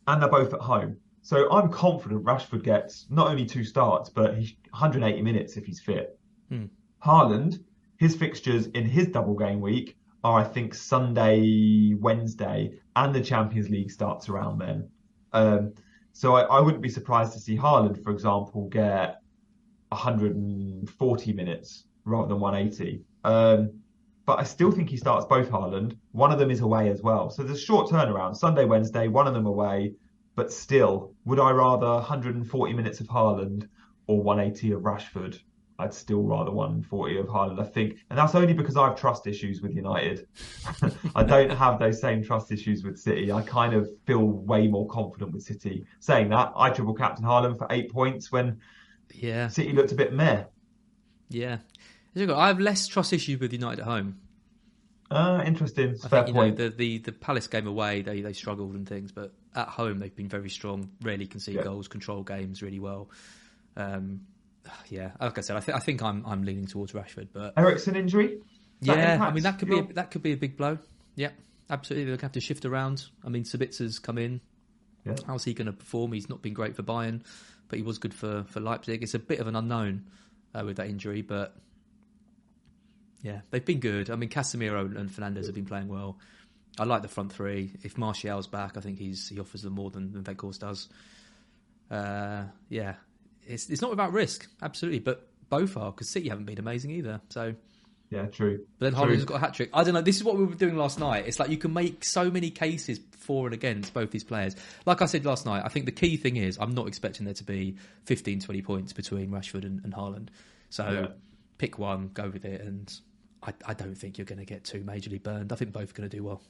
and 0.08 0.21
they're 0.21 0.30
both 0.30 0.54
at 0.54 0.60
home. 0.62 0.97
So 1.21 1.50
I'm 1.52 1.69
confident 1.69 2.23
Rashford 2.23 2.63
gets 2.63 3.06
not 3.10 3.28
only 3.28 3.45
two 3.45 3.63
starts, 3.63 4.10
but 4.10 4.38
he's 4.38 4.54
180 4.71 5.21
minutes 5.21 5.58
if 5.58 5.65
he's 5.65 5.80
fit. 5.80 6.17
Mm. 6.52 6.69
Haaland, 7.04 7.60
his 7.97 8.15
fixtures 8.15 8.67
in 8.67 8.86
his 8.86 9.08
double 9.10 9.36
game 9.36 9.60
week 9.60 9.97
are, 10.23 10.39
I 10.39 10.43
think, 10.43 10.73
Sunday, 10.73 11.93
Wednesday, 12.00 12.80
and 12.95 13.13
the 13.13 13.21
Champions 13.21 13.69
League 13.69 13.91
starts 13.91 14.30
around 14.30 14.60
then. 14.60 14.89
Um, 15.34 15.73
so 16.13 16.36
I, 16.36 16.41
I 16.43 16.60
wouldn't 16.62 16.82
be 16.82 16.89
surprised 16.89 17.34
to 17.34 17.39
see 17.39 17.56
Haaland, 17.58 18.02
for 18.04 18.12
example, 18.12 18.67
get 18.69 19.17
140 19.89 21.34
minutes 21.34 21.86
rather 22.06 22.28
than 22.28 22.39
180. 22.39 23.02
Um, 23.23 23.82
but 24.26 24.39
I 24.39 24.43
still 24.43 24.71
think 24.71 24.89
he 24.89 24.97
starts 24.97 25.26
both 25.26 25.50
Haaland. 25.50 25.97
One 26.12 26.32
of 26.34 26.39
them 26.39 26.52
is 26.52 26.60
away 26.60 26.89
as 26.89 27.02
well. 27.02 27.30
So 27.30 27.43
there's 27.43 27.60
a 27.60 27.62
short 27.62 27.89
turnaround. 27.89 28.36
Sunday, 28.36 28.65
Wednesday, 28.65 29.08
one 29.08 29.28
of 29.28 29.34
them 29.34 29.45
away. 29.45 29.93
But 30.36 30.52
still, 30.52 31.13
would 31.26 31.39
I 31.39 31.52
rather 31.52 31.88
140 31.88 32.73
minutes 32.73 33.00
of 33.00 33.08
Haaland 33.08 33.67
or 34.06 34.21
180 34.21 34.73
of 34.73 34.82
Rashford? 34.82 35.39
I'd 35.80 35.93
still 35.93 36.23
rather 36.23 36.52
140 36.52 37.17
of 37.19 37.28
Haaland, 37.28 37.60
I 37.60 37.63
think. 37.63 37.97
And 38.10 38.17
that's 38.17 38.36
only 38.36 38.54
because 38.54 38.76
I 38.76 38.88
have 38.88 39.00
trust 39.00 39.28
issues 39.28 39.62
with 39.62 39.76
United. 39.76 40.28
I 41.15 41.23
don't 41.23 41.52
have 41.52 41.80
those 41.80 42.02
same 42.02 42.23
trust 42.23 42.52
issues 42.52 42.84
with 42.84 42.97
City. 42.97 43.32
I 43.32 43.43
kind 43.43 43.73
of 43.73 43.88
feel 44.06 44.26
way 44.26 44.67
more 44.67 44.88
confident 44.88 45.34
with 45.34 45.43
City. 45.43 45.86
Saying 46.00 46.30
that, 46.30 46.52
I 46.56 46.71
triple 46.71 46.95
captain 46.95 47.23
Haaland 47.23 47.58
for 47.58 47.67
eight 47.69 47.91
points 47.91 48.32
when 48.32 48.60
Yeah, 49.13 49.48
City 49.48 49.74
looked 49.74 49.91
a 49.91 49.96
bit 49.96 50.13
meh. 50.13 50.43
yeah. 51.30 51.58
I 52.15 52.48
have 52.48 52.60
less 52.60 52.88
trust 52.88 53.13
issues 53.13 53.39
with 53.39 53.54
United 53.54 53.82
at 53.82 53.86
home. 53.86 54.17
Uh, 55.12 55.43
interesting. 55.46 55.96
I 56.04 56.08
Fair 56.08 56.24
think 56.24 56.28
you 56.30 56.34
know, 56.34 56.39
point. 56.41 56.58
the, 56.58 56.70
the 56.70 56.98
the 56.98 57.12
Palace 57.12 57.48
game 57.48 57.67
away, 57.67 58.02
they 58.02 58.22
they 58.22 58.34
struggled 58.34 58.74
and 58.76 58.88
things, 58.89 59.12
but 59.12 59.34
at 59.56 59.67
home 59.67 60.00
they've 60.00 60.15
been 60.15 60.28
very 60.28 60.50
strong. 60.50 60.89
Rarely 61.02 61.28
concede 61.28 61.56
Yeah. 61.56 61.63
goals, 61.63 61.88
control 61.88 62.24
games 62.24 62.62
really 62.62 62.80
well. 62.80 63.10
Um, 63.76 64.22
yeah, 64.89 65.12
like 65.22 65.38
I 65.38 65.41
said, 65.41 65.56
I, 65.56 65.60
th- 65.62 65.76
I 65.76 65.80
think 65.80 66.02
I'm 66.02 66.26
I'm 66.26 66.43
leaning 66.43 66.65
towards 66.65 66.91
Rashford, 66.91 67.30
but 67.32 67.54
Eriksen 67.56 67.96
injury? 67.96 68.39
Yeah, 68.82 69.20
I 69.22 69.32
mean 69.32 69.43
that 69.43 69.60
could 69.60 69.70
be 69.70 69.80
a, 69.80 69.84
that 69.93 70.12
could 70.12 70.24
be 70.24 70.34
a 70.34 70.38
big 70.38 70.58
blow. 70.58 70.78
Yeah, 71.15 71.30
absolutely. 71.70 72.06
They're 72.06 72.12
going 72.13 72.20
to 72.20 72.26
have 72.26 72.32
to 72.34 72.41
shift 72.41 72.65
around. 72.65 73.06
I 73.24 73.30
mean, 73.30 73.43
Sabitzer's 73.43 74.00
come 74.00 74.17
in. 74.17 74.41
Yeah. 75.06 75.15
How's 75.26 75.43
he 75.46 75.54
going 75.54 75.67
to 75.67 75.72
perform? 75.74 76.12
He's 76.12 76.28
not 76.30 76.41
been 76.41 76.54
great 76.54 76.76
for 76.76 76.84
Bayern, 76.84 77.22
but 77.68 77.78
he 77.78 77.84
was 77.84 77.98
good 77.98 78.14
for, 78.14 78.46
for 78.50 78.60
Leipzig. 78.60 79.04
It's 79.04 79.14
a 79.14 79.20
bit 79.20 79.40
of 79.40 79.48
an 79.48 79.56
unknown 79.56 80.06
uh, 80.54 80.64
with 80.66 80.78
that 80.78 80.88
injury, 80.88 81.22
but 81.22 81.56
yeah, 83.22 83.42
they've 83.50 83.66
been 83.66 83.80
good. 83.80 84.10
I 84.10 84.16
mean, 84.16 84.30
Casemiro 84.30 84.96
and 84.96 85.12
Fernandez 85.12 85.48
have 85.48 85.56
been 85.56 85.66
playing 85.66 85.88
well. 85.88 86.18
I 86.80 86.84
like 86.84 87.02
the 87.02 87.08
front 87.08 87.34
three. 87.34 87.74
If 87.82 87.98
Martial's 87.98 88.48
back, 88.48 88.78
I 88.78 88.82
think 88.82 89.00
he's 89.00 89.30
he 89.30 89.40
offers 89.40 89.64
them 89.64 89.74
more 89.74 89.90
than, 89.90 90.14
than 90.14 90.24
Weghorst 90.24 90.60
does. 90.60 90.90
Uh, 91.90 92.44
yeah, 92.70 92.96
it's 93.46 93.70
it's 93.70 93.82
not 93.82 93.90
without 93.90 94.14
risk, 94.14 94.48
absolutely, 94.62 95.00
but 95.00 95.28
both 95.50 95.76
are 95.78 95.92
because 95.92 96.10
City 96.10 96.30
haven't 96.30 96.46
been 96.46 96.60
amazing 96.60 96.92
either. 96.92 97.22
So 97.30 97.56
Yeah, 98.10 98.28
true. 98.28 98.65
but 98.80 98.93
then. 98.93 99.02
Haaland's 99.02 99.26
got 99.26 99.36
a 99.36 99.39
hat 99.39 99.54
trick. 99.54 99.70
I 99.74 99.84
don't 99.84 99.93
know. 99.93 100.02
This 100.02 100.15
is 100.15 100.24
what 100.24 100.38
we 100.38 100.46
were 100.46 100.56
doing 100.56 100.78
last 100.78 100.98
night. 101.00 101.26
It's 101.28 101.39
like 101.39 101.50
you 101.50 101.58
can 101.58 101.74
make 101.74 102.06
so 102.06 102.32
many 102.32 102.50
cases 102.50 103.00
for 103.12 103.48
and 103.48 103.54
against 103.54 103.93
both 103.93 104.12
these 104.12 104.24
players. 104.24 104.56
Like 104.86 105.02
I 105.02 105.06
said 105.06 105.26
last 105.26 105.46
night, 105.46 105.63
I 105.65 105.67
think 105.70 105.86
the 105.86 105.91
key 105.91 106.15
thing 106.15 106.38
is 106.38 106.58
I'm 106.60 106.74
not 106.74 106.88
expecting 106.88 107.26
there 107.26 107.34
to 107.34 107.43
be 107.43 107.76
15, 108.06 108.39
20 108.39 108.62
points 108.62 108.93
between 108.93 109.30
Rashford 109.30 109.65
and, 109.65 109.84
and 109.84 109.93
Haaland. 109.93 110.30
So 110.70 110.89
Yeah. 110.89 111.08
pick 111.58 111.78
one, 111.78 112.12
go 112.13 112.30
with 112.30 112.46
it, 112.46 112.62
and 112.62 112.93
I, 113.43 113.54
I 113.65 113.74
don't 113.74 113.96
think 113.96 114.17
you're 114.17 114.26
going 114.26 114.39
to 114.39 114.46
get 114.46 114.63
too 114.63 114.82
majorly 114.82 115.22
burned. 115.22 115.52
I 115.52 115.56
think 115.56 115.74
both 115.74 115.89
are 115.91 115.93
going 115.93 116.10
to 116.10 116.15
do 116.17 116.24
well. 116.24 116.41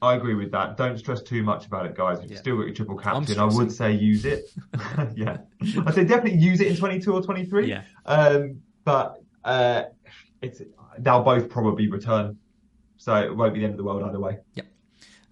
I 0.00 0.14
agree 0.14 0.34
with 0.34 0.50
that. 0.52 0.76
Don't 0.76 0.98
stress 0.98 1.22
too 1.22 1.42
much 1.44 1.66
about 1.66 1.86
it, 1.86 1.94
guys. 1.96 2.18
If 2.18 2.24
Yeah. 2.24 2.30
you've 2.30 2.38
still 2.38 2.56
got 2.56 2.66
your 2.66 2.74
triple 2.74 2.96
captain, 2.98 3.38
I 3.40 3.44
would 3.44 3.70
say 3.72 3.92
use 3.92 4.24
it. 4.24 4.50
yeah. 5.16 5.38
I'd 5.60 5.94
say 5.94 6.04
definitely 6.04 6.38
use 6.38 6.60
it 6.60 6.68
in 6.68 6.76
22 6.76 7.12
or 7.12 7.22
23. 7.22 7.68
Yeah. 7.68 7.82
Um, 8.06 8.62
but 8.84 9.22
uh, 9.44 9.84
it's 10.40 10.60
they'll 10.98 11.22
both 11.22 11.48
probably 11.48 11.88
return. 11.88 12.38
So 12.96 13.14
it 13.16 13.36
won't 13.36 13.54
be 13.54 13.60
the 13.60 13.64
end 13.64 13.74
of 13.74 13.78
the 13.78 13.84
world 13.84 14.02
either 14.02 14.20
way. 14.20 14.38
Yep. 14.54 14.66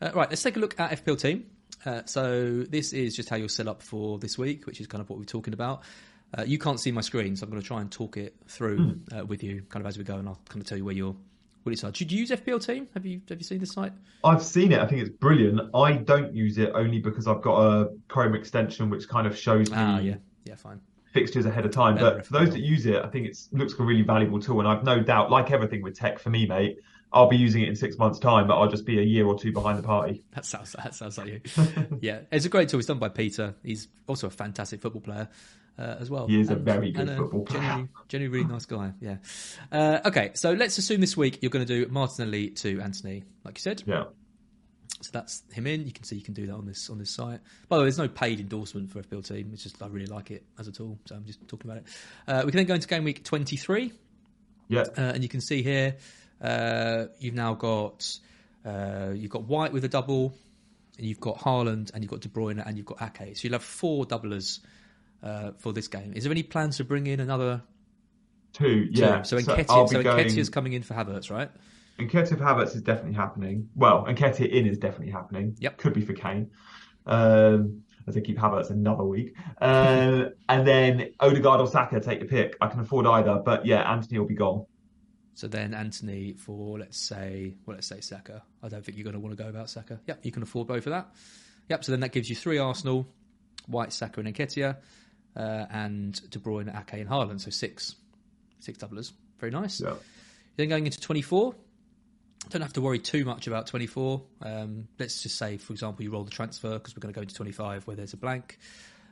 Uh, 0.02 0.10
right, 0.14 0.28
let's 0.28 0.42
take 0.42 0.56
a 0.56 0.58
look 0.58 0.78
at 0.80 1.04
FPL 1.04 1.20
team. 1.20 1.46
Uh, 1.84 2.02
so 2.04 2.62
this 2.62 2.92
is 2.92 3.14
just 3.14 3.28
how 3.28 3.36
you'll 3.36 3.48
set 3.48 3.68
up 3.68 3.82
for 3.82 4.18
this 4.18 4.36
week, 4.36 4.66
which 4.66 4.80
is 4.80 4.86
kind 4.86 5.00
of 5.00 5.08
what 5.08 5.18
we're 5.18 5.24
talking 5.24 5.54
about. 5.54 5.82
Uh, 6.36 6.42
you 6.44 6.58
can't 6.58 6.78
see 6.78 6.92
my 6.92 7.00
screen, 7.00 7.36
so 7.36 7.44
I'm 7.44 7.50
going 7.50 7.60
to 7.62 7.66
try 7.66 7.80
and 7.80 7.90
talk 7.90 8.16
it 8.16 8.36
through 8.46 9.00
uh, 9.16 9.24
with 9.24 9.42
you, 9.42 9.62
kind 9.68 9.84
of 9.84 9.88
as 9.88 9.98
we 9.98 10.04
go, 10.04 10.16
and 10.16 10.28
I'll 10.28 10.40
kind 10.48 10.60
of 10.60 10.68
tell 10.68 10.78
you 10.78 10.84
where 10.84 10.94
you're. 10.94 11.16
What 11.62 11.72
it's 11.72 11.82
like. 11.82 11.94
Should 11.94 12.10
you 12.10 12.20
use 12.20 12.30
FPL 12.30 12.64
Team? 12.64 12.88
Have 12.94 13.04
you 13.04 13.20
have 13.28 13.38
you 13.38 13.44
seen 13.44 13.58
this 13.58 13.72
site? 13.72 13.92
I've 14.24 14.42
seen 14.42 14.72
it. 14.72 14.78
I 14.78 14.86
think 14.86 15.02
it's 15.02 15.10
brilliant. 15.10 15.60
I 15.74 15.92
don't 15.92 16.34
use 16.34 16.56
it 16.56 16.70
only 16.74 17.00
because 17.00 17.26
I've 17.26 17.42
got 17.42 17.60
a 17.60 17.90
Chrome 18.08 18.34
extension 18.34 18.88
which 18.88 19.06
kind 19.08 19.26
of 19.26 19.36
shows 19.36 19.70
me 19.70 19.76
Ah, 19.78 19.98
yeah, 19.98 20.14
yeah, 20.46 20.54
fine. 20.54 20.80
Fixtures 21.12 21.46
ahead 21.46 21.64
of 21.64 21.72
time. 21.72 21.96
But 21.96 22.24
for 22.24 22.32
those 22.32 22.50
that 22.50 22.60
use 22.60 22.86
it, 22.86 23.02
I 23.02 23.08
think 23.08 23.26
it 23.26 23.36
looks 23.52 23.72
like 23.72 23.80
a 23.80 23.84
really 23.84 24.02
valuable 24.02 24.40
tool. 24.40 24.60
And 24.60 24.68
I've 24.68 24.84
no 24.84 25.00
doubt, 25.00 25.30
like 25.30 25.50
everything 25.50 25.82
with 25.82 25.98
tech 25.98 26.18
for 26.18 26.30
me, 26.30 26.46
mate, 26.46 26.78
I'll 27.12 27.28
be 27.28 27.36
using 27.36 27.62
it 27.62 27.68
in 27.68 27.76
six 27.76 27.98
months' 27.98 28.18
time, 28.18 28.46
but 28.46 28.56
I'll 28.56 28.68
just 28.70 28.84
be 28.84 28.98
a 28.98 29.02
year 29.02 29.26
or 29.26 29.38
two 29.38 29.52
behind 29.52 29.78
the 29.78 29.82
party. 29.82 30.22
That 30.34 30.44
sounds 30.44 30.72
that 30.72 30.94
sounds 30.94 31.18
like 31.18 31.28
you. 31.28 31.40
yeah, 32.00 32.20
it's 32.30 32.44
a 32.44 32.48
great 32.48 32.68
tool. 32.68 32.78
It's 32.78 32.86
done 32.86 32.98
by 32.98 33.08
Peter. 33.08 33.54
He's 33.64 33.88
also 34.06 34.28
a 34.28 34.30
fantastic 34.30 34.80
football 34.80 35.02
player 35.02 35.28
uh, 35.78 35.96
as 35.98 36.08
well. 36.08 36.28
He 36.28 36.40
is 36.40 36.50
a 36.50 36.54
very 36.54 36.92
good 36.92 37.08
and 37.08 37.18
football 37.18 37.42
player. 37.42 37.60
Genuinely, 37.60 37.88
genuinely 38.08 38.38
really 38.38 38.52
nice 38.52 38.66
guy. 38.66 38.92
Yeah. 39.00 39.16
Uh, 39.72 40.00
okay, 40.06 40.30
so 40.34 40.52
let's 40.52 40.78
assume 40.78 41.00
this 41.00 41.16
week 41.16 41.38
you're 41.42 41.50
going 41.50 41.66
to 41.66 41.84
do 41.84 41.90
Martinelli 41.90 42.50
to 42.50 42.80
Antony, 42.80 43.24
like 43.44 43.58
you 43.58 43.62
said. 43.62 43.82
Yeah. 43.86 44.04
So 45.02 45.10
that's 45.12 45.42
him 45.52 45.66
in. 45.66 45.86
You 45.86 45.92
can 45.92 46.04
see 46.04 46.16
you 46.16 46.22
can 46.22 46.34
do 46.34 46.46
that 46.46 46.52
on 46.54 46.66
this 46.66 46.90
on 46.90 46.98
this 46.98 47.10
site. 47.10 47.40
By 47.68 47.76
the 47.76 47.82
way, 47.82 47.84
there's 47.86 47.98
no 47.98 48.08
paid 48.08 48.38
endorsement 48.40 48.90
for 48.90 49.02
FPL 49.02 49.26
Team. 49.26 49.50
It's 49.52 49.62
just 49.62 49.82
I 49.82 49.86
really 49.86 50.06
like 50.06 50.30
it 50.30 50.44
as 50.58 50.68
a 50.68 50.72
tool, 50.72 50.98
so 51.06 51.14
I'm 51.14 51.24
just 51.24 51.46
talking 51.48 51.70
about 51.70 51.82
it. 51.82 51.86
Uh, 52.28 52.42
we 52.44 52.52
can 52.52 52.58
then 52.58 52.66
go 52.66 52.74
into 52.74 52.86
game 52.88 53.04
week 53.04 53.24
23. 53.24 53.92
Yeah. 54.68 54.80
Uh, 54.82 55.00
and 55.00 55.22
you 55.22 55.28
can 55.28 55.40
see 55.40 55.62
here 55.62 55.96
uh, 56.42 57.06
you've 57.18 57.34
now 57.34 57.54
got 57.54 58.18
uh, 58.64 59.10
you've 59.14 59.30
got 59.30 59.44
White 59.44 59.72
with 59.72 59.84
a 59.84 59.88
double, 59.88 60.34
and 60.98 61.06
you've 61.06 61.20
got 61.20 61.38
Haaland, 61.38 61.92
and 61.94 62.02
you've 62.02 62.10
got 62.10 62.20
De 62.20 62.28
Bruyne, 62.28 62.62
and 62.64 62.76
you've 62.76 62.86
got 62.86 63.00
Ake. 63.02 63.36
So 63.36 63.44
you'll 63.48 63.54
have 63.54 63.64
four 63.64 64.04
doublers 64.04 64.60
uh, 65.22 65.52
for 65.58 65.72
this 65.72 65.88
game. 65.88 66.12
Is 66.14 66.24
there 66.24 66.30
any 66.30 66.42
plans 66.42 66.76
to 66.76 66.84
bring 66.84 67.06
in 67.06 67.20
another 67.20 67.62
Two, 68.52 68.86
two? 68.86 69.00
yeah. 69.00 69.22
So 69.22 69.38
So 69.38 69.54
Nketiah, 69.54 69.66
I'll 69.70 69.86
so 69.88 69.98
be 69.98 70.04
going- 70.04 70.46
coming 70.46 70.72
in 70.74 70.82
for 70.82 70.92
Havertz, 70.94 71.30
right? 71.30 71.50
Nketiah 72.08 72.38
for 72.38 72.44
Havertz 72.44 72.74
is 72.74 72.82
definitely 72.82 73.14
happening. 73.14 73.68
Well, 73.74 74.04
and 74.06 74.16
Nketiah 74.16 74.48
in 74.48 74.66
is 74.66 74.78
definitely 74.78 75.12
happening. 75.12 75.56
Yep. 75.58 75.78
Could 75.78 75.94
be 75.94 76.04
for 76.04 76.12
Kane. 76.12 76.50
Um, 77.06 77.82
as 78.06 78.16
I 78.16 78.20
keep 78.20 78.38
Havertz 78.38 78.70
another 78.70 79.04
week. 79.04 79.36
Uh, 79.60 80.26
and 80.48 80.66
then 80.66 81.12
Odegaard 81.20 81.60
or 81.60 81.66
Saka, 81.66 82.00
take 82.00 82.20
your 82.20 82.28
pick. 82.28 82.56
I 82.60 82.68
can 82.68 82.80
afford 82.80 83.06
either, 83.06 83.40
but 83.44 83.66
yeah, 83.66 83.90
Antony 83.90 84.18
will 84.18 84.26
be 84.26 84.34
gone. 84.34 84.66
So 85.34 85.48
then 85.48 85.72
Antony 85.72 86.34
for 86.34 86.78
let's 86.78 86.98
say 86.98 87.54
well 87.64 87.76
let's 87.76 87.86
say 87.86 88.00
Saka. 88.00 88.42
I 88.62 88.68
don't 88.68 88.84
think 88.84 88.98
you're 88.98 89.04
going 89.04 89.14
to 89.14 89.20
want 89.20 89.36
to 89.36 89.42
go 89.42 89.48
about 89.48 89.70
Saka. 89.70 90.00
Yep, 90.06 90.20
you 90.22 90.32
can 90.32 90.42
afford 90.42 90.68
both 90.68 90.86
of 90.86 90.92
that. 90.92 91.08
Yep. 91.68 91.84
So 91.84 91.92
then 91.92 92.00
that 92.00 92.12
gives 92.12 92.28
you 92.28 92.36
three 92.36 92.58
Arsenal, 92.58 93.06
White, 93.66 93.92
Saka, 93.92 94.20
and 94.20 94.34
Nketiah, 94.34 94.76
uh, 95.36 95.66
and 95.70 96.30
De 96.30 96.38
Bruyne, 96.38 96.68
Ake, 96.68 97.00
and 97.00 97.08
Haaland. 97.08 97.40
So 97.40 97.50
six, 97.50 97.94
six 98.58 98.78
doublers. 98.78 99.12
Very 99.38 99.52
nice. 99.52 99.80
Yeah. 99.80 99.94
Then 100.56 100.68
going 100.68 100.84
into 100.84 101.00
24, 101.00 101.54
don't 102.48 102.62
have 102.62 102.72
to 102.72 102.80
worry 102.80 102.98
too 102.98 103.24
much 103.24 103.46
about 103.46 103.66
24. 103.66 104.22
Um, 104.42 104.88
let's 104.98 105.22
just 105.22 105.36
say, 105.36 105.58
for 105.58 105.72
example, 105.72 106.02
you 106.02 106.10
roll 106.10 106.24
the 106.24 106.30
transfer 106.30 106.70
because 106.72 106.96
we're 106.96 107.00
going 107.00 107.12
to 107.12 107.18
go 107.18 107.22
into 107.22 107.34
25 107.34 107.86
where 107.86 107.96
there's 107.96 108.12
a 108.14 108.16
blank. 108.16 108.58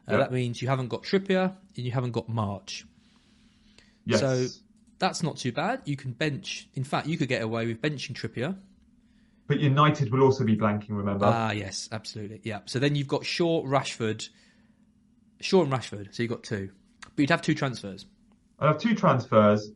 Uh, 0.08 0.12
Yeah. 0.12 0.16
That 0.18 0.32
means 0.32 0.62
you 0.62 0.68
haven't 0.68 0.88
got 0.88 1.02
Trippier 1.02 1.54
and 1.76 1.84
you 1.84 1.92
haven't 1.92 2.12
got 2.12 2.28
March. 2.28 2.86
Yes. 4.06 4.20
So 4.20 4.46
that's 4.98 5.22
not 5.22 5.36
too 5.36 5.52
bad. 5.52 5.82
You 5.84 5.96
can 5.96 6.12
bench. 6.12 6.68
In 6.74 6.84
fact, 6.84 7.06
you 7.06 7.18
could 7.18 7.28
get 7.28 7.42
away 7.42 7.66
with 7.66 7.82
benching 7.82 8.14
Trippier. 8.14 8.56
But 9.46 9.60
United 9.60 10.10
will 10.12 10.22
also 10.22 10.44
be 10.44 10.56
blanking, 10.56 10.90
remember? 10.90 11.26
Ah, 11.26 11.52
yes, 11.52 11.88
absolutely. 11.92 12.40
Yeah. 12.44 12.60
So 12.66 12.78
then 12.78 12.94
you've 12.94 13.08
got 13.08 13.24
Shaw, 13.24 13.64
Rashford, 13.64 14.28
Shaw 15.40 15.62
and 15.62 15.72
Rashford. 15.72 16.14
So 16.14 16.22
you've 16.22 16.30
got 16.30 16.42
two, 16.42 16.70
but 17.00 17.18
you'd 17.18 17.30
have 17.30 17.42
two 17.42 17.54
transfers. 17.54 18.04
I 18.58 18.66
have 18.66 18.78
two 18.78 18.94
transfers, 18.94 19.70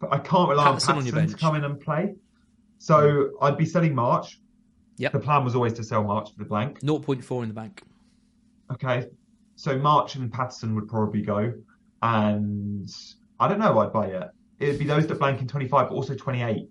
but 0.00 0.12
I 0.12 0.18
can't 0.18 0.48
rely 0.48 0.64
Patterson 0.64 0.92
on 0.92 0.98
on 0.98 1.06
your 1.06 1.14
Patterson 1.14 1.36
to 1.36 1.40
come 1.40 1.54
in 1.56 1.64
and 1.64 1.80
play. 1.80 2.14
So 2.82 3.30
I'd 3.40 3.56
be 3.56 3.64
selling 3.64 3.94
March. 3.94 4.40
Yep. 4.96 5.12
The 5.12 5.20
plan 5.20 5.44
was 5.44 5.54
always 5.54 5.72
to 5.74 5.84
sell 5.84 6.02
March 6.02 6.32
for 6.32 6.38
the 6.40 6.44
blank. 6.44 6.80
0.4 6.80 7.42
in 7.44 7.48
the 7.48 7.54
bank. 7.54 7.80
Okay. 8.72 9.06
So 9.54 9.78
March 9.78 10.16
and 10.16 10.32
Patterson 10.32 10.74
would 10.74 10.88
probably 10.88 11.22
go. 11.22 11.54
And 12.02 12.90
I 13.38 13.46
don't 13.46 13.60
know, 13.60 13.78
I'd 13.78 13.92
buy 13.92 14.06
it. 14.06 14.30
It'd 14.58 14.80
be 14.80 14.84
those 14.84 15.06
that 15.06 15.20
blank 15.20 15.40
in 15.40 15.46
25, 15.46 15.90
but 15.90 15.94
also 15.94 16.16
28. 16.16 16.68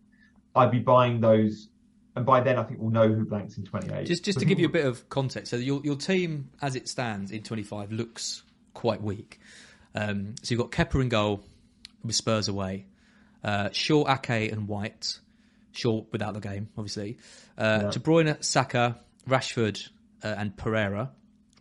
I'd 0.53 0.69
be 0.71 0.79
buying 0.79 1.21
those. 1.21 1.69
And 2.17 2.25
by 2.25 2.41
then, 2.41 2.57
I 2.57 2.63
think 2.63 2.81
we'll 2.81 2.91
know 2.91 3.07
who 3.07 3.23
blanks 3.23 3.57
in 3.57 3.63
28. 3.63 4.05
Just 4.05 4.25
just 4.25 4.39
to 4.39 4.43
give 4.43 4.59
you 4.59 4.65
a 4.65 4.69
bit 4.69 4.85
of 4.85 5.07
context, 5.07 5.49
so 5.49 5.55
your 5.55 5.79
your 5.85 5.95
team 5.95 6.49
as 6.61 6.75
it 6.75 6.89
stands 6.89 7.31
in 7.31 7.41
25 7.41 7.93
looks 7.93 8.43
quite 8.73 9.01
weak. 9.01 9.39
Um, 9.95 10.35
so 10.43 10.53
you've 10.53 10.59
got 10.59 10.71
Kepa 10.71 11.01
in 11.01 11.07
goal 11.07 11.41
with 12.03 12.17
Spurs 12.17 12.49
away, 12.49 12.85
uh, 13.45 13.69
Shaw, 13.71 14.13
Ake, 14.13 14.51
and 14.51 14.67
White. 14.67 15.21
Shaw 15.71 16.03
without 16.11 16.33
the 16.33 16.39
game, 16.39 16.69
obviously. 16.77 17.17
Uh, 17.57 17.81
Yeah. 17.83 17.89
De 17.91 17.99
Bruyne, 17.99 18.43
Saka, 18.43 18.99
Rashford, 19.27 19.89
uh, 20.23 20.35
and 20.37 20.55
Pereira. 20.57 21.11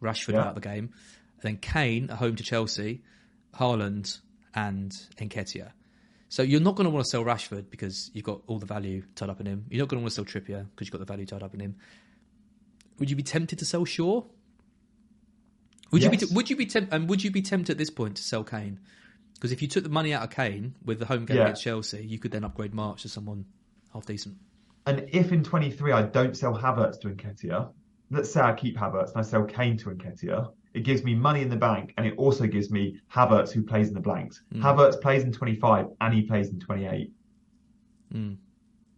Rashford 0.00 0.32
Yeah. 0.34 0.40
out 0.40 0.48
of 0.48 0.54
the 0.56 0.60
game. 0.60 0.90
And 1.42 1.42
then 1.42 1.56
Kane 1.58 2.10
at 2.10 2.16
home 2.18 2.36
to 2.36 2.42
Chelsea, 2.42 3.02
Haaland, 3.54 4.18
and 4.54 4.90
Nketiah. 5.16 5.72
So 6.28 6.42
you're 6.42 6.60
not 6.60 6.76
going 6.76 6.84
to 6.84 6.90
want 6.90 7.04
to 7.04 7.10
sell 7.10 7.24
Rashford 7.24 7.70
because 7.70 8.10
you've 8.14 8.24
got 8.24 8.42
all 8.46 8.58
the 8.58 8.66
value 8.66 9.02
tied 9.14 9.30
up 9.30 9.40
in 9.40 9.46
him. 9.46 9.66
You're 9.68 9.80
not 9.80 9.88
going 9.88 9.98
to 10.00 10.02
want 10.02 10.12
to 10.12 10.14
sell 10.14 10.24
Trippier 10.24 10.66
because 10.70 10.86
you've 10.86 10.92
got 10.92 10.98
the 11.00 11.04
value 11.04 11.26
tied 11.26 11.42
up 11.42 11.54
in 11.54 11.60
him. 11.60 11.76
Would 12.98 13.10
you 13.10 13.16
be 13.16 13.22
tempted 13.22 13.58
to 13.58 13.64
sell 13.64 13.84
Shaw? 13.84 14.22
Would 15.90 16.02
you 16.02 16.10
Yes. 16.12 16.28
be? 16.28 16.34
Would 16.34 16.50
you 16.50 16.56
be? 16.56 16.66
Temp- 16.66 16.92
and 16.92 17.08
would 17.08 17.24
you 17.24 17.30
be 17.30 17.42
tempted 17.42 17.72
at 17.72 17.78
this 17.78 17.90
point 17.90 18.16
to 18.18 18.22
sell 18.22 18.44
Kane? 18.44 18.78
Because 19.34 19.50
if 19.52 19.60
you 19.62 19.68
took 19.68 19.82
the 19.82 19.90
money 19.90 20.12
out 20.12 20.22
of 20.22 20.30
Kane 20.30 20.74
with 20.84 20.98
the 20.98 21.06
home 21.06 21.24
game 21.24 21.38
Yeah. 21.38 21.44
against 21.44 21.62
Chelsea, 21.62 22.04
you 22.06 22.18
could 22.18 22.30
then 22.30 22.44
upgrade 22.44 22.74
March 22.74 23.02
to 23.02 23.08
someone 23.08 23.46
half 23.92 24.06
decent. 24.06 24.36
And 24.86 25.08
if 25.12 25.32
in 25.32 25.44
23 25.44 25.92
I 25.92 26.02
don't 26.02 26.36
sell 26.36 26.56
Havertz 26.56 27.00
to 27.00 27.08
Nketiah, 27.08 27.72
let's 28.10 28.32
say 28.32 28.40
I 28.40 28.52
keep 28.52 28.76
Havertz 28.76 29.12
and 29.12 29.18
I 29.18 29.22
sell 29.22 29.44
Kane 29.44 29.76
to 29.78 29.90
Nketiah, 29.90 30.52
it 30.72 30.84
gives 30.84 31.04
me 31.04 31.14
money 31.14 31.42
in 31.42 31.48
the 31.48 31.56
bank 31.56 31.94
and 31.96 32.06
it 32.06 32.14
also 32.16 32.46
gives 32.46 32.70
me 32.70 32.98
Havertz 33.12 33.50
who 33.50 33.62
plays 33.62 33.88
in 33.88 33.94
the 33.94 34.00
blanks. 34.00 34.42
Mm. 34.54 34.62
Havertz 34.62 35.00
plays 35.00 35.22
in 35.22 35.32
25 35.32 35.86
and 36.00 36.14
he 36.14 36.22
plays 36.22 36.48
in 36.48 36.60
28. 36.60 37.12
Mm. 38.14 38.36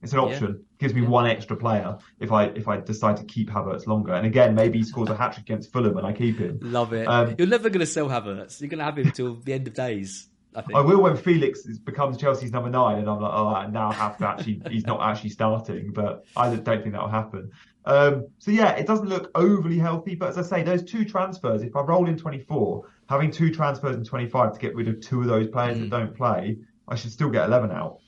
It's 0.03 0.13
an 0.13 0.19
option. 0.19 0.65
Gives 0.79 0.95
me 0.95 1.03
one 1.03 1.27
extra 1.27 1.57
player 1.57 1.97
if 2.19 2.33
I 2.33 2.47
if 2.47 2.67
I 2.67 2.79
decide 2.81 3.17
to 3.19 3.25
keep 3.25 3.49
Havertz 3.49 3.87
longer. 3.87 4.13
And 4.13 4.27
again, 4.27 4.55
maybe 4.55 4.79
he 4.79 4.85
scores 4.85 5.09
a 5.11 5.17
hat 5.17 5.35
trick 5.35 5.47
against 5.47 5.73
Fulham 5.73 5.97
and 5.97 6.05
I 6.05 6.13
keep 6.13 6.39
him. 6.39 6.59
Love 6.63 6.93
it. 6.93 7.07
Um, 7.07 7.37
You're 7.39 7.47
never 7.47 7.71
going 7.71 7.81
to 7.81 7.87
sell 7.87 8.09
Havertz. 8.09 8.61
You're 8.61 8.69
going 8.69 8.81
to 8.81 8.85
have 8.85 8.99
him 8.99 9.13
till 9.13 9.37
the 9.37 9.53
end 9.53 9.69
of 9.69 9.75
days. 9.75 10.29
I 10.55 10.61
think. 10.63 10.77
I 10.77 10.81
will 10.83 11.03
when 11.03 11.17
Felix 11.17 11.61
is- 11.67 11.79
becomes 11.79 12.19
Chelsea's 12.19 12.53
number 12.53 12.69
nine, 12.71 12.99
and 12.99 13.09
I'm 13.09 13.21
like, 13.21 13.33
oh, 13.35 13.49
I 13.49 13.67
now 13.69 13.91
have 13.91 14.19
to 14.19 14.29
actually. 14.29 14.61
he's 14.71 14.87
not 14.87 15.01
actually 15.03 15.31
starting, 15.31 15.93
but 15.93 16.25
I 16.37 16.55
don't 16.55 16.83
think 16.83 16.93
that 16.93 17.01
will 17.03 17.09
happen. 17.09 17.51
Um, 17.85 18.27
so 18.39 18.51
yeah, 18.51 18.73
it 18.73 18.87
doesn't 18.87 19.09
look 19.09 19.31
overly 19.35 19.79
healthy, 19.79 20.15
but 20.15 20.29
as 20.29 20.39
I 20.39 20.43
say, 20.43 20.63
those 20.63 20.83
two 20.85 21.05
transfers. 21.05 21.63
If 21.63 21.75
I 21.75 21.81
roll 21.81 22.09
in 22.09 22.17
24, 22.17 22.85
having 23.09 23.31
two 23.31 23.53
transfers 23.53 23.97
in 23.97 24.05
25 24.05 24.53
to 24.55 24.59
get 24.61 24.75
rid 24.77 24.89
of 24.89 25.01
two 25.01 25.21
of 25.23 25.27
those 25.27 25.49
players 25.49 25.79
Mm. 25.79 25.81
that 25.81 25.91
don't 25.91 26.15
play, 26.17 26.59
I 26.87 26.95
should 26.95 27.11
still 27.13 27.31
get 27.31 27.45
11 27.47 27.71
out. 27.73 27.99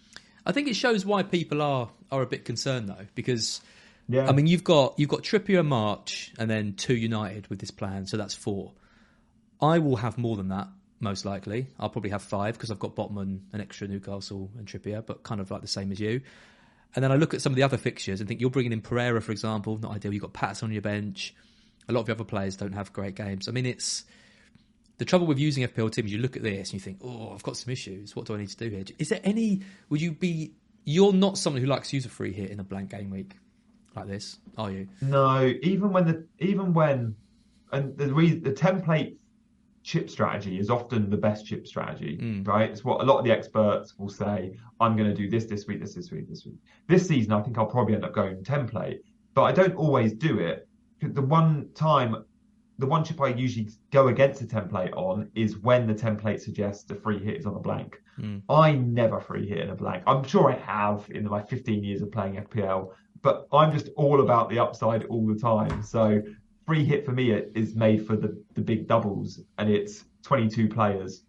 I 0.46 0.52
think 0.52 0.68
it 0.68 0.76
shows 0.76 1.04
why 1.06 1.22
people 1.22 1.62
are 1.62 1.88
are 2.12 2.22
a 2.22 2.26
bit 2.26 2.44
concerned 2.44 2.88
though, 2.88 3.06
because 3.14 3.62
Yeah. 4.08 4.28
I 4.28 4.32
mean 4.32 4.46
you've 4.46 4.62
got 4.64 4.94
you've 4.98 5.08
got 5.08 5.22
Trippier 5.22 5.64
March 5.66 6.32
and 6.38 6.48
then 6.50 6.74
two 6.74 6.94
United 6.94 7.48
with 7.48 7.58
this 7.58 7.70
plan, 7.72 8.06
so 8.06 8.16
that's 8.16 8.34
four. 8.34 8.72
I 9.60 9.78
will 9.78 9.96
have 9.96 10.18
more 10.18 10.36
than 10.36 10.48
that 10.48 10.68
most 11.00 11.24
likely. 11.24 11.68
I'll 11.78 11.90
probably 11.90 12.10
have 12.10 12.22
five 12.22 12.54
because 12.54 12.70
I've 12.70 12.78
got 12.78 12.94
Botman, 12.94 13.40
an 13.52 13.60
extra 13.60 13.88
Newcastle 13.88 14.50
and 14.56 14.66
Trippier, 14.66 15.04
but 15.04 15.22
kind 15.22 15.40
of 15.40 15.50
like 15.50 15.60
the 15.62 15.68
same 15.68 15.92
as 15.92 16.00
you. 16.00 16.20
And 16.94 17.02
then 17.02 17.10
I 17.10 17.16
look 17.16 17.34
at 17.34 17.42
some 17.42 17.52
of 17.52 17.56
the 17.56 17.62
other 17.62 17.76
fixtures 17.76 18.20
and 18.20 18.28
think 18.28 18.40
you're 18.40 18.50
bringing 18.50 18.72
in 18.72 18.80
Pereira, 18.80 19.20
for 19.20 19.32
example, 19.32 19.78
not 19.78 19.92
ideal. 19.92 20.12
You've 20.12 20.22
got 20.22 20.32
Patterson 20.32 20.66
on 20.66 20.72
your 20.72 20.82
bench. 20.82 21.34
A 21.88 21.92
lot 21.92 22.00
of 22.00 22.06
the 22.06 22.12
other 22.12 22.24
players 22.24 22.56
don't 22.56 22.72
have 22.72 22.92
great 22.92 23.14
games. 23.16 23.48
I 23.48 23.52
mean, 23.52 23.66
it's 23.66 24.04
the 24.98 25.04
trouble 25.04 25.26
with 25.26 25.38
using 25.38 25.66
FPL 25.66 25.90
teams. 25.92 26.12
You 26.12 26.18
look 26.18 26.36
at 26.36 26.42
this 26.42 26.70
and 26.70 26.74
you 26.74 26.80
think, 26.80 26.98
oh, 27.02 27.32
I've 27.34 27.42
got 27.42 27.56
some 27.56 27.72
issues. 27.72 28.14
What 28.14 28.26
do 28.26 28.34
I 28.34 28.38
need 28.38 28.48
to 28.48 28.56
do 28.56 28.68
here? 28.68 28.84
Is 28.98 29.08
there 29.08 29.20
any? 29.24 29.62
Would 29.90 30.00
you 30.00 30.12
be? 30.12 30.54
You're 30.84 31.12
not 31.12 31.36
someone 31.38 31.62
who 31.62 31.68
likes 31.68 31.90
to 31.90 31.96
use 31.96 32.06
a 32.06 32.10
free 32.10 32.32
hit 32.32 32.50
in 32.50 32.60
a 32.60 32.64
blank 32.64 32.90
game 32.90 33.10
week 33.10 33.32
like 33.96 34.06
this, 34.06 34.38
are 34.56 34.70
you? 34.70 34.88
No, 35.00 35.52
even 35.62 35.92
when 35.92 36.06
the 36.06 36.24
even 36.38 36.74
when 36.74 37.16
and 37.72 37.96
the 37.96 38.12
re, 38.12 38.34
the 38.34 38.52
template 38.52 39.16
chip 39.84 40.08
strategy 40.08 40.58
is 40.58 40.70
often 40.70 41.10
the 41.10 41.16
best 41.16 41.46
chip 41.46 41.66
strategy, 41.66 42.16
Mm. 42.20 42.46
right? 42.48 42.70
It's 42.70 42.84
what 42.84 43.00
a 43.02 43.04
lot 43.04 43.18
of 43.18 43.24
the 43.24 43.30
experts 43.30 43.96
will 43.98 44.08
say. 44.08 44.56
I'm 44.80 44.96
going 44.96 45.08
to 45.08 45.14
do 45.14 45.28
this 45.28 45.44
this 45.44 45.66
week, 45.66 45.80
this 45.80 45.94
this 45.94 46.10
week, 46.10 46.26
this 46.28 46.44
week. 46.46 46.56
This 46.88 47.06
season, 47.06 47.32
I 47.32 47.42
think 47.42 47.58
I'll 47.58 47.66
probably 47.66 47.94
end 47.94 48.04
up 48.04 48.14
going 48.14 48.42
template, 48.42 49.00
but 49.34 49.42
I 49.42 49.52
don't 49.52 49.74
always 49.76 50.14
do 50.14 50.38
it. 50.38 50.66
The 51.02 51.20
one 51.22 51.68
time, 51.74 52.24
the 52.78 52.86
one 52.86 53.04
chip 53.04 53.20
I 53.20 53.28
usually 53.28 53.68
go 53.92 54.08
against 54.08 54.40
the 54.40 54.46
template 54.46 54.92
on 54.96 55.28
is 55.34 55.58
when 55.58 55.86
the 55.86 55.94
template 55.94 56.40
suggests 56.40 56.90
a 56.90 56.94
free 56.94 57.18
hit 57.22 57.36
is 57.36 57.44
on 57.46 57.54
a 57.54 57.60
blank. 57.60 58.00
Mm. 58.18 58.40
I 58.48 58.72
never 58.72 59.20
free 59.20 59.46
hit 59.46 59.58
in 59.58 59.68
a 59.70 59.74
blank. 59.76 60.02
I'm 60.06 60.24
sure 60.24 60.50
I 60.50 60.56
have 60.56 61.06
in 61.10 61.24
my 61.28 61.42
15 61.42 61.84
years 61.84 62.00
of 62.00 62.10
playing 62.10 62.36
FPL, 62.36 62.88
but 63.20 63.46
I'm 63.52 63.70
just 63.70 63.90
all 63.96 64.22
about 64.22 64.48
the 64.48 64.58
upside 64.58 65.04
all 65.04 65.26
the 65.26 65.34
time. 65.38 65.82
So 65.82 66.22
free 66.66 66.84
hit 66.84 67.04
for 67.04 67.12
me 67.12 67.32
is 67.32 67.74
made 67.74 68.06
for 68.06 68.16
the 68.16 68.42
the 68.54 68.60
big 68.60 68.86
doubles, 68.86 69.40
and 69.58 69.70
it's 69.70 70.04
22 70.22 70.68
players 70.68 71.24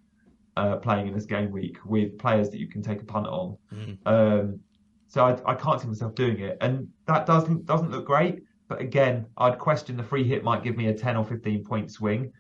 uh, 0.58 0.78
playing 0.78 1.08
in 1.08 1.14
this 1.14 1.26
game 1.26 1.52
week 1.52 1.78
with 1.86 2.18
players 2.18 2.50
that 2.50 2.60
you 2.60 2.68
can 2.68 2.82
take 2.82 3.02
a 3.02 3.06
punt 3.06 3.28
on. 3.28 3.58
Mm. 3.74 3.98
Um, 4.06 4.60
so 5.08 5.26
I, 5.26 5.52
I 5.52 5.56
can't 5.56 5.82
see 5.82 5.88
myself 5.88 6.16
doing 6.16 6.40
it, 6.40 6.58
and 6.62 6.88
that 7.08 7.26
doesn't 7.26 7.66
doesn't 7.66 7.92
look 7.92 8.06
great. 8.06 8.44
But 8.68 8.82
again, 8.82 9.28
I'd 9.38 9.60
question 9.60 9.96
the 9.96 10.04
free 10.04 10.24
hit 10.24 10.44
might 10.44 10.64
give 10.64 10.76
me 10.76 10.88
a 10.88 10.94
10 10.94 11.18
or 11.18 11.24
15 11.24 11.64
point 11.64 11.92
swing, 11.92 12.32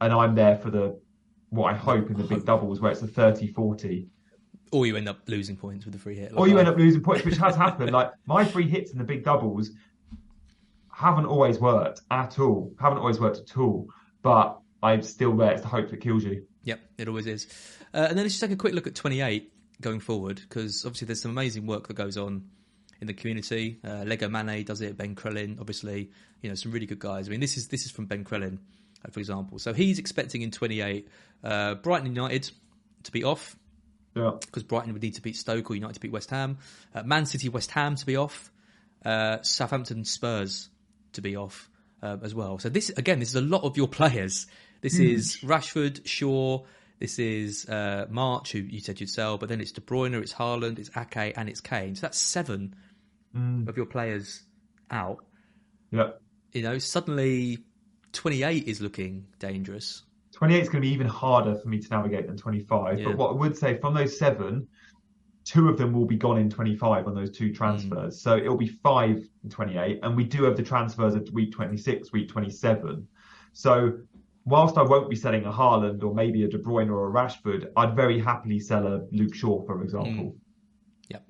and 0.00 0.12
I'm 0.12 0.34
there 0.34 0.56
for 0.56 0.70
the 0.70 1.00
what 1.48 1.72
I 1.72 1.76
hope 1.76 2.10
in 2.10 2.16
the 2.16 2.24
big 2.24 2.44
doubles 2.44 2.80
where 2.80 2.92
it's 2.92 3.02
a 3.02 3.06
30 3.06 3.48
40. 3.48 4.06
Or 4.72 4.86
you 4.86 4.96
end 4.96 5.08
up 5.08 5.18
losing 5.26 5.56
points 5.56 5.84
with 5.84 5.94
the 5.94 5.98
free 5.98 6.14
hit. 6.14 6.32
Or 6.36 6.46
you 6.46 6.56
end 6.58 6.68
up 6.68 6.76
losing 6.76 7.02
points, 7.02 7.24
which 7.24 7.38
has 7.38 7.56
happened. 7.56 7.90
Like 7.92 8.12
my 8.26 8.44
free 8.44 8.68
hits 8.68 8.92
in 8.92 8.98
the 8.98 9.04
big 9.04 9.24
doubles 9.24 9.72
haven't 11.00 11.26
always 11.26 11.58
worked 11.58 12.02
at 12.10 12.38
all. 12.38 12.74
Haven't 12.78 12.98
always 12.98 13.18
worked 13.18 13.38
at 13.38 13.56
all. 13.56 13.88
But 14.22 14.58
I'm 14.82 15.02
still 15.02 15.34
there. 15.34 15.52
It's 15.52 15.62
the 15.62 15.68
hope 15.68 15.88
that 15.90 16.00
kills 16.00 16.24
you. 16.24 16.44
Yep, 16.64 16.80
it 16.98 17.08
always 17.08 17.26
is. 17.26 17.46
Uh, 17.94 18.06
and 18.08 18.18
then 18.18 18.24
let's 18.24 18.34
just 18.34 18.42
take 18.42 18.50
a 18.50 18.56
quick 18.56 18.74
look 18.74 18.86
at 18.86 18.94
28 18.94 19.50
going 19.80 20.00
forward, 20.00 20.40
because 20.46 20.84
obviously 20.84 21.06
there's 21.06 21.22
some 21.22 21.30
amazing 21.30 21.66
work 21.66 21.88
that 21.88 21.94
goes 21.94 22.18
on 22.18 22.50
in 23.00 23.06
the 23.06 23.14
community. 23.14 23.80
Uh, 23.82 24.04
Lego 24.06 24.28
Mane 24.28 24.62
does 24.62 24.82
it. 24.82 24.98
Ben 24.98 25.14
Crellin, 25.14 25.58
obviously, 25.58 26.10
you 26.42 26.50
know, 26.50 26.54
some 26.54 26.70
really 26.70 26.84
good 26.84 26.98
guys. 26.98 27.28
I 27.28 27.30
mean, 27.30 27.40
this 27.40 27.56
is 27.56 27.68
this 27.68 27.86
is 27.86 27.90
from 27.90 28.04
Ben 28.04 28.22
Crellin, 28.22 28.58
uh, 29.02 29.10
for 29.10 29.20
example. 29.20 29.58
So 29.58 29.72
he's 29.72 29.98
expecting 29.98 30.42
in 30.42 30.50
28 30.50 31.08
uh, 31.42 31.76
Brighton 31.76 32.06
United 32.06 32.50
to 33.04 33.12
be 33.12 33.24
off. 33.24 33.56
Yeah. 34.14 34.32
Because 34.38 34.64
Brighton 34.64 34.92
would 34.92 35.02
need 35.02 35.14
to 35.14 35.22
beat 35.22 35.36
Stoke 35.36 35.70
or 35.70 35.74
United 35.74 35.94
to 35.94 36.00
beat 36.00 36.12
West 36.12 36.28
Ham. 36.28 36.58
Uh, 36.94 37.04
Man 37.04 37.24
City, 37.24 37.48
West 37.48 37.70
Ham 37.70 37.96
to 37.96 38.04
be 38.04 38.16
off. 38.16 38.52
Uh, 39.02 39.40
Southampton, 39.40 40.04
Spurs 40.04 40.68
to 41.14 41.20
be 41.20 41.36
off 41.36 41.68
uh, 42.02 42.16
as 42.22 42.34
well. 42.34 42.58
So 42.58 42.68
this 42.68 42.90
again, 42.90 43.18
this 43.20 43.28
is 43.30 43.36
a 43.36 43.40
lot 43.40 43.62
of 43.64 43.76
your 43.76 43.88
players. 43.98 44.46
This 44.80 44.96
Huge. 44.96 45.14
is 45.18 45.36
Rashford, 45.42 46.06
Shaw. 46.06 46.64
This 46.98 47.18
is 47.18 47.66
uh, 47.68 48.06
March, 48.10 48.52
who 48.52 48.58
you 48.58 48.80
said 48.80 49.00
you'd 49.00 49.08
sell, 49.10 49.38
but 49.38 49.48
then 49.48 49.60
it's 49.60 49.72
De 49.72 49.80
Bruyne, 49.80 50.14
it's 50.20 50.34
Haaland, 50.34 50.78
it's 50.78 50.90
Ake, 50.96 51.32
and 51.36 51.48
it's 51.48 51.60
Kane. 51.60 51.94
So 51.94 52.02
that's 52.02 52.18
seven 52.18 52.74
Mm. 53.34 53.68
of 53.68 53.76
your 53.76 53.86
players 53.86 54.42
out. 54.90 55.24
Yeah. 55.92 56.10
You 56.52 56.62
know, 56.62 56.78
suddenly 56.78 57.58
28 58.12 58.66
is 58.66 58.80
looking 58.80 59.26
dangerous. 59.38 60.02
28 60.32 60.60
is 60.62 60.68
going 60.68 60.82
to 60.82 60.88
be 60.88 60.92
even 60.92 61.06
harder 61.06 61.54
for 61.54 61.68
me 61.68 61.78
to 61.78 61.88
navigate 61.90 62.26
than 62.26 62.36
25. 62.36 62.98
Yeah. 62.98 63.04
But 63.06 63.16
what 63.18 63.30
I 63.30 63.34
would 63.34 63.56
say 63.56 63.78
from 63.78 63.94
those 63.94 64.18
seven, 64.18 64.66
two 65.50 65.68
of 65.68 65.76
them 65.76 65.92
will 65.92 66.06
be 66.06 66.16
gone 66.16 66.38
in 66.38 66.48
25 66.48 67.08
on 67.08 67.14
those 67.14 67.32
two 67.32 67.52
transfers. 67.52 68.16
Mm. 68.16 68.20
So 68.20 68.36
it'll 68.36 68.56
be 68.56 68.68
five 68.68 69.20
in 69.42 69.50
28. 69.50 69.98
And 70.04 70.16
we 70.16 70.22
do 70.22 70.44
have 70.44 70.56
the 70.56 70.62
transfers 70.62 71.16
at 71.16 71.28
week 71.32 71.50
26, 71.50 72.12
week 72.12 72.28
27. 72.28 73.04
So 73.52 73.98
whilst 74.44 74.78
I 74.78 74.82
won't 74.82 75.10
be 75.10 75.16
selling 75.16 75.44
a 75.46 75.50
Haaland 75.50 76.04
or 76.04 76.14
maybe 76.14 76.44
a 76.44 76.48
De 76.48 76.56
Bruyne 76.56 76.88
or 76.88 77.08
a 77.08 77.12
Rashford, 77.12 77.68
I'd 77.76 77.96
very 77.96 78.20
happily 78.20 78.60
sell 78.60 78.86
a 78.86 79.00
Luke 79.10 79.34
Shaw, 79.34 79.66
for 79.66 79.82
example. 79.82 80.36
Yep. 81.08 81.24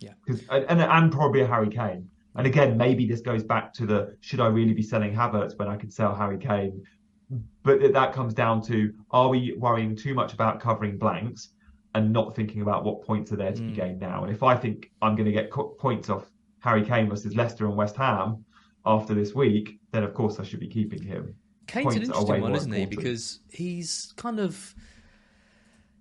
Yeah. 0.00 0.12
Because 0.26 0.42
and, 0.48 0.64
and 0.68 0.80
and 0.80 1.12
probably 1.12 1.42
a 1.42 1.46
Harry 1.46 1.70
Kane. 1.70 2.08
And 2.34 2.48
again, 2.48 2.76
maybe 2.76 3.06
this 3.06 3.20
goes 3.20 3.44
back 3.44 3.72
to 3.74 3.86
the 3.86 4.16
should 4.20 4.40
I 4.40 4.48
really 4.48 4.72
be 4.72 4.82
selling 4.82 5.14
Havertz 5.14 5.56
when 5.56 5.68
I 5.68 5.76
could 5.76 5.92
sell 5.92 6.12
Harry 6.12 6.38
Kane? 6.38 6.82
But 7.62 7.92
that 7.92 8.12
comes 8.12 8.34
down 8.34 8.62
to 8.62 8.92
are 9.12 9.28
we 9.28 9.54
worrying 9.56 9.94
too 9.94 10.14
much 10.14 10.32
about 10.32 10.58
covering 10.58 10.98
blanks 10.98 11.50
and 11.94 12.12
not 12.12 12.36
thinking 12.36 12.62
about 12.62 12.84
what 12.84 13.02
points 13.02 13.32
are 13.32 13.36
there 13.36 13.52
to 13.52 13.60
be 13.62 13.72
Mm. 13.72 13.74
gained 13.76 14.00
now? 14.00 14.22
And 14.24 14.32
if 14.32 14.42
I 14.42 14.56
think 14.56 14.90
I'm 15.02 15.14
going 15.16 15.26
to 15.26 15.32
get 15.32 15.50
co- 15.50 15.68
points 15.78 16.08
off 16.08 16.30
Harry 16.60 16.84
Kane 16.84 17.08
versus 17.08 17.34
Leicester 17.34 17.66
and 17.66 17.76
West 17.76 17.96
Ham 17.96 18.44
after 18.86 19.14
this 19.14 19.34
week, 19.34 19.80
then 19.92 20.04
of 20.04 20.14
course 20.14 20.38
I 20.38 20.44
should 20.44 20.60
be 20.60 20.68
keeping 20.68 21.02
him. 21.02 21.34
Kane's 21.66 21.94
an 21.96 22.02
Points 22.02 22.08
way 22.08 22.14
interesting 22.36 22.42
one, 22.42 22.54
isn't 22.56 22.72
he? 22.72 22.86
Because 22.86 23.40
he's 23.50 24.12
kind 24.16 24.40
of. 24.40 24.74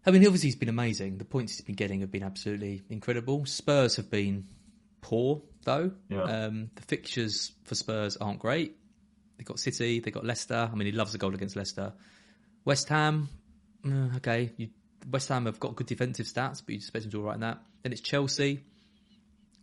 I 0.05 0.11
mean, 0.11 0.25
obviously, 0.25 0.47
he's 0.47 0.55
been 0.55 0.69
amazing. 0.69 1.17
The 1.17 1.25
points 1.25 1.53
he's 1.53 1.61
been 1.65 1.75
getting 1.75 1.99
have 2.01 2.09
been 2.11 2.23
absolutely 2.23 2.81
incredible. 2.89 3.45
Spurs 3.45 3.97
have 3.97 4.09
been 4.09 4.45
poor, 5.01 5.41
though. 5.65 5.91
Yeah. 6.09 6.23
Um, 6.23 6.71
the 6.75 6.81
fixtures 6.83 7.51
for 7.65 7.75
Spurs 7.75 8.17
aren't 8.17 8.39
great. 8.39 8.77
They've 9.37 9.45
got 9.45 9.59
City, 9.59 9.99
they've 9.99 10.13
got 10.13 10.25
Leicester. 10.25 10.69
I 10.71 10.75
mean, 10.75 10.85
he 10.87 10.91
loves 10.93 11.13
a 11.15 11.17
goal 11.17 11.33
against 11.35 11.55
Leicester. 11.55 11.93
West 12.65 12.89
Ham, 12.89 13.29
mm, 13.85 14.15
okay. 14.17 14.51
You, 14.57 14.69
West 15.11 15.29
Ham 15.29 15.45
have 15.45 15.59
got 15.59 15.75
good 15.75 15.87
defensive 15.87 16.25
stats, 16.25 16.61
but 16.65 16.69
you 16.69 16.75
expect 16.75 17.03
them 17.03 17.11
to 17.11 17.17
do 17.17 17.21
all 17.21 17.27
right 17.27 17.35
in 17.35 17.41
that. 17.41 17.59
Then 17.83 17.91
it's 17.91 18.01
Chelsea, 18.01 18.63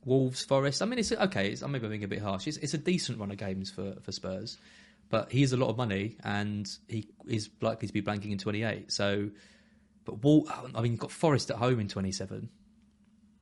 Wolves, 0.04 0.44
Forest. 0.44 0.82
I 0.82 0.86
mean, 0.86 0.98
it's 0.98 1.12
okay. 1.12 1.50
It's, 1.50 1.62
maybe 1.62 1.66
I'm 1.66 1.72
maybe 1.72 1.88
being 1.88 2.04
a 2.04 2.08
bit 2.08 2.22
harsh. 2.22 2.46
It's, 2.46 2.56
it's 2.58 2.74
a 2.74 2.78
decent 2.78 3.18
run 3.18 3.30
of 3.30 3.36
games 3.36 3.70
for, 3.70 3.94
for 4.02 4.12
Spurs, 4.12 4.58
but 5.10 5.30
he 5.30 5.42
has 5.42 5.52
a 5.52 5.56
lot 5.56 5.68
of 5.68 5.76
money 5.76 6.16
and 6.24 6.66
he 6.88 7.08
is 7.26 7.50
likely 7.60 7.88
to 7.88 7.92
be 7.92 8.02
blanking 8.02 8.32
in 8.32 8.38
28. 8.38 8.90
So, 8.92 9.30
but 10.04 10.22
Wol- 10.22 10.48
I 10.74 10.80
mean, 10.80 10.92
you've 10.92 11.00
got 11.00 11.10
Forest 11.10 11.50
at 11.50 11.56
home 11.56 11.80
in 11.80 11.88
27. 11.88 12.48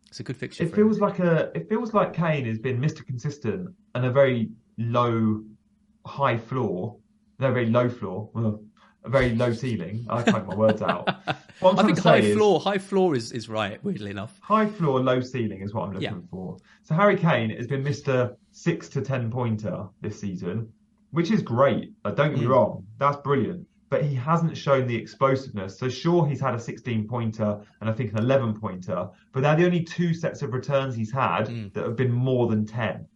It's 0.09 0.21
a 0.21 0.23
good 0.23 0.37
fixture. 0.37 0.63
It 0.65 0.71
for 0.71 0.81
him. 0.81 0.89
feels 0.89 1.01
like 1.01 1.19
a 1.19 1.51
it 1.57 1.69
feels 1.69 1.93
like 1.93 2.15
Kane 2.15 2.47
has 2.47 2.59
been 2.59 2.81
Mr. 2.81 3.05
Consistent 3.05 3.75
and 3.97 4.05
a 4.05 4.13
very 4.13 4.49
low 4.79 5.43
high 6.07 6.37
floor, 6.39 6.99
no 7.41 7.53
very 7.53 7.67
low 7.67 7.89
floor, 7.89 8.31
well, 8.33 8.63
a 9.05 9.11
very 9.11 9.35
low 9.35 9.53
ceiling. 9.53 10.07
I 10.09 10.23
can't 10.23 10.37
get 10.37 10.47
my 10.47 10.55
words 10.55 10.83
out. 10.83 11.09
What 11.61 11.75
I'm 11.75 11.79
I 11.79 11.83
think 11.85 11.97
to 11.99 12.03
say 12.03 12.09
high 12.11 12.17
is- 12.19 12.37
floor, 12.37 12.59
high 12.61 12.79
floor 12.79 13.15
is, 13.15 13.31
is 13.31 13.49
right. 13.49 13.83
Weirdly 13.85 14.11
enough, 14.11 14.39
high 14.43 14.67
floor, 14.67 15.01
low 15.01 15.21
ceiling 15.21 15.63
is 15.63 15.73
what 15.73 15.85
I'm 15.85 15.93
looking 15.93 16.03
Yeah. 16.11 16.29
for. 16.31 16.57
So 16.83 16.95
Harry 16.97 17.17
Kane 17.17 17.51
has 17.51 17.69
been 17.69 17.85
Mr. 17.85 18.35
Six 18.51 18.89
to 18.91 19.01
ten 19.01 19.31
pointer 19.31 19.87
this 20.01 20.21
season, 20.21 20.73
which 21.13 21.31
is 21.31 21.43
great. 21.43 21.93
Uh, 22.05 22.11
don't 22.11 22.31
get 22.31 22.41
me 22.41 22.47
Mm. 22.47 22.51
wrong, 22.51 22.87
that's 22.99 23.17
brilliant. 23.19 23.67
But 23.89 24.05
he 24.05 24.17
hasn't 24.17 24.57
shown 24.57 24.89
the 24.89 24.97
explosiveness. 24.97 25.79
So 25.79 25.89
sure, 25.89 26.27
he's 26.27 26.41
had 26.41 26.55
a 26.55 26.59
16 26.59 27.07
pointer 27.07 27.61
and 27.81 27.89
I 27.89 27.93
think 27.93 28.11
an 28.13 28.19
11 28.19 28.59
pointer, 28.61 29.09
but 29.33 29.43
they're 29.43 29.55
the 29.57 29.65
only 29.65 29.85
two 29.85 30.13
sets 30.13 30.43
of 30.43 30.53
returns 30.53 30.97
he's 30.97 31.13
had 31.13 31.47
that 31.75 31.85
have 31.85 31.95
been 31.97 32.11
more 32.13 32.49
than 32.49 32.67
10. 32.67 33.07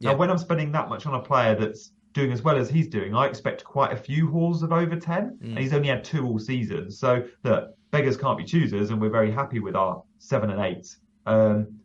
Yeah. 0.00 0.10
Now, 0.12 0.16
when 0.18 0.30
I'm 0.30 0.38
spending 0.38 0.72
that 0.72 0.88
much 0.88 1.06
on 1.06 1.14
a 1.14 1.20
player 1.22 1.54
that's 1.54 1.92
doing 2.18 2.32
as 2.32 2.42
well 2.42 2.56
as 2.56 2.68
he's 2.68 2.88
doing, 2.88 3.14
I 3.14 3.26
expect 3.26 3.64
quite 3.64 3.92
a 3.92 3.96
few 3.96 4.28
hauls 4.28 4.62
of 4.62 4.72
over 4.72 4.96
10, 4.96 5.38
and 5.40 5.58
he's 5.58 5.72
only 5.72 5.88
had 5.88 6.02
two 6.02 6.26
all 6.26 6.38
season. 6.38 6.90
So, 6.90 7.24
look, 7.44 7.76
beggars 7.90 8.16
can't 8.16 8.36
be 8.36 8.44
choosers, 8.44 8.90
and 8.90 9.00
we're 9.00 9.08
very 9.10 9.30
happy 9.30 9.60
with 9.60 9.76
our 9.76 10.02
seven 10.18 10.50
and 10.50 10.60
eight. 10.60 10.96
Um, 11.26 11.78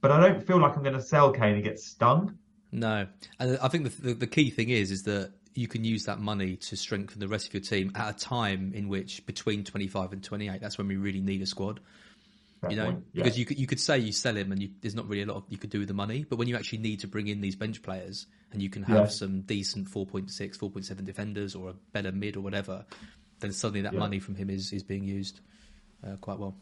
but 0.00 0.10
I 0.10 0.20
don't 0.20 0.44
feel 0.44 0.60
like 0.60 0.76
I'm 0.76 0.82
going 0.82 0.96
to 0.96 1.02
sell 1.02 1.32
Kane 1.32 1.54
and 1.54 1.62
get 1.62 1.78
stung. 1.78 2.36
No, 2.72 3.06
and 3.38 3.58
I 3.62 3.68
think 3.68 3.84
the, 3.84 4.02
the 4.02 4.14
the 4.14 4.26
key 4.26 4.50
thing 4.50 4.70
is 4.70 4.90
is 4.90 5.04
that 5.04 5.32
you 5.54 5.68
can 5.68 5.84
use 5.84 6.04
that 6.06 6.18
money 6.18 6.56
to 6.56 6.76
strengthen 6.76 7.20
the 7.20 7.28
rest 7.28 7.46
of 7.46 7.54
your 7.54 7.62
team 7.62 7.92
at 7.94 8.16
a 8.16 8.18
time 8.18 8.72
in 8.74 8.88
which 8.88 9.24
between 9.24 9.62
25 9.62 10.12
and 10.12 10.24
28 10.24 10.60
that's 10.60 10.76
when 10.78 10.88
we 10.88 10.96
really 10.96 11.20
need 11.20 11.40
a 11.40 11.46
squad 11.46 11.78
you 12.70 12.76
know 12.76 12.84
point, 12.86 13.04
yeah. 13.12 13.22
because 13.22 13.38
you 13.38 13.44
could 13.44 13.58
you 13.58 13.66
could 13.66 13.80
say 13.80 13.98
you 13.98 14.12
sell 14.12 14.36
him 14.36 14.52
and 14.52 14.62
you, 14.62 14.70
there's 14.80 14.94
not 14.94 15.06
really 15.08 15.22
a 15.22 15.26
lot 15.26 15.36
of, 15.36 15.44
you 15.48 15.58
could 15.58 15.70
do 15.70 15.78
with 15.78 15.88
the 15.88 15.94
money 15.94 16.24
but 16.28 16.36
when 16.36 16.48
you 16.48 16.56
actually 16.56 16.78
need 16.78 17.00
to 17.00 17.06
bring 17.08 17.28
in 17.28 17.40
these 17.40 17.56
bench 17.56 17.82
players 17.82 18.26
and 18.52 18.62
you 18.62 18.68
can 18.70 18.82
have 18.82 18.96
Yeah. 18.96 19.06
some 19.06 19.40
decent 19.42 19.88
4.6 19.90 20.30
4.7 20.58 21.04
defenders 21.04 21.54
or 21.54 21.70
a 21.70 21.74
better 21.92 22.12
mid 22.12 22.36
or 22.36 22.40
whatever 22.40 22.84
then 23.40 23.52
suddenly 23.52 23.82
that 23.82 23.92
Yeah. 23.94 23.98
money 24.00 24.18
from 24.20 24.34
him 24.34 24.50
is 24.50 24.72
is 24.72 24.82
being 24.82 25.04
used 25.04 25.40
uh, 26.06 26.16
quite 26.16 26.38
well 26.38 26.54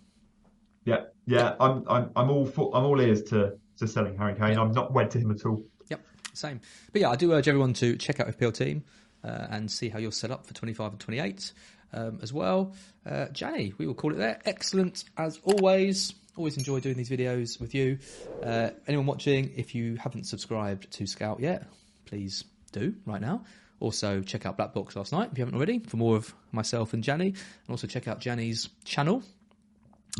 Yeah, 0.84 1.04
yeah, 1.26 1.54
I'm, 1.60 1.84
I'm, 1.88 2.10
I'm 2.16 2.30
all, 2.30 2.46
for, 2.46 2.74
I'm 2.74 2.84
all 2.84 3.00
ears 3.00 3.22
to, 3.24 3.56
to 3.78 3.86
selling 3.86 4.16
Harry 4.18 4.34
Kane. 4.34 4.58
I'm 4.58 4.72
not 4.72 4.92
wed 4.92 5.10
to 5.12 5.18
him 5.20 5.30
at 5.30 5.44
all. 5.46 5.62
Yep, 5.88 6.00
same. 6.34 6.60
But 6.92 7.02
yeah, 7.02 7.10
I 7.10 7.16
do 7.16 7.32
urge 7.32 7.46
everyone 7.46 7.72
to 7.74 7.96
check 7.96 8.18
out 8.18 8.26
FPL 8.36 8.52
Team 8.54 8.82
uh, 9.22 9.46
and 9.50 9.70
see 9.70 9.88
how 9.88 10.00
you're 10.00 10.10
set 10.10 10.32
up 10.32 10.44
for 10.46 10.54
25 10.54 10.92
and 10.92 11.00
28 11.00 11.52
um, 11.92 12.18
as 12.22 12.32
well. 12.32 12.74
Uh, 13.04 13.26
Gianni, 13.28 13.74
we 13.78 13.86
will 13.86 13.94
call 13.94 14.12
it 14.12 14.18
there. 14.18 14.40
Excellent 14.44 15.04
as 15.16 15.38
always. 15.44 16.14
Always 16.36 16.56
enjoy 16.56 16.80
doing 16.80 16.96
these 16.96 17.10
videos 17.10 17.60
with 17.60 17.74
you. 17.74 17.98
Uh, 18.42 18.70
anyone 18.86 19.06
watching, 19.06 19.52
if 19.56 19.74
you 19.74 19.96
haven't 19.96 20.24
subscribed 20.24 20.90
to 20.92 21.06
Scout 21.06 21.40
yet, 21.40 21.66
please 22.06 22.44
do 22.72 22.94
right 23.04 23.20
now. 23.20 23.44
Also, 23.80 24.22
check 24.22 24.46
out 24.46 24.56
Black 24.56 24.72
Box 24.72 24.96
last 24.96 25.12
night 25.12 25.30
if 25.32 25.38
you 25.38 25.42
haven't 25.42 25.56
already 25.56 25.80
for 25.80 25.96
more 25.96 26.16
of 26.16 26.32
myself 26.52 26.94
and 26.94 27.02
Gianni. 27.02 27.28
And 27.28 27.68
also 27.68 27.86
check 27.86 28.08
out 28.08 28.20
Gianni's 28.20 28.68
channel 28.84 29.22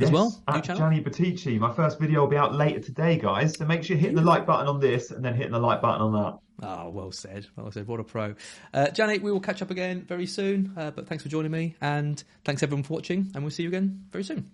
as 0.00 0.06
Yes, 0.08 0.12
well. 0.12 0.42
New 0.48 0.54
At 0.54 0.64
channel. 0.64 0.80
Gianni 0.80 1.00
Buttice. 1.02 1.58
My 1.58 1.72
first 1.72 1.98
video 1.98 2.20
will 2.20 2.28
be 2.28 2.36
out 2.36 2.54
later 2.54 2.80
today, 2.80 3.18
guys. 3.18 3.56
So 3.56 3.64
make 3.66 3.82
sure 3.84 3.94
you're 3.96 4.00
hitting 4.00 4.16
the 4.16 4.22
like 4.22 4.46
button 4.46 4.66
on 4.66 4.80
this 4.80 5.10
and 5.10 5.24
then 5.24 5.34
hitting 5.34 5.52
the 5.52 5.58
like 5.58 5.80
button 5.82 6.00
on 6.00 6.12
that. 6.12 6.38
Oh, 6.66 6.90
well 6.90 7.10
said. 7.12 7.46
Well 7.56 7.70
said. 7.72 7.86
What 7.88 8.00
a 8.00 8.04
pro. 8.04 8.34
Uh, 8.72 8.88
Janet, 8.90 9.20
we 9.22 9.32
will 9.32 9.40
catch 9.40 9.62
up 9.62 9.70
again 9.70 10.04
very 10.08 10.26
soon. 10.26 10.72
Uh, 10.76 10.90
but 10.92 11.08
thanks 11.08 11.22
for 11.22 11.28
joining 11.28 11.50
me. 11.50 11.74
And 11.80 12.22
thanks 12.44 12.62
everyone 12.62 12.84
for 12.84 12.94
watching. 12.94 13.30
And 13.34 13.42
we'll 13.42 13.50
see 13.50 13.64
you 13.64 13.68
again 13.68 14.04
very 14.12 14.24
soon. 14.24 14.48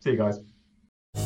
See 0.00 0.10
you 0.10 0.16
guys. 0.16 0.38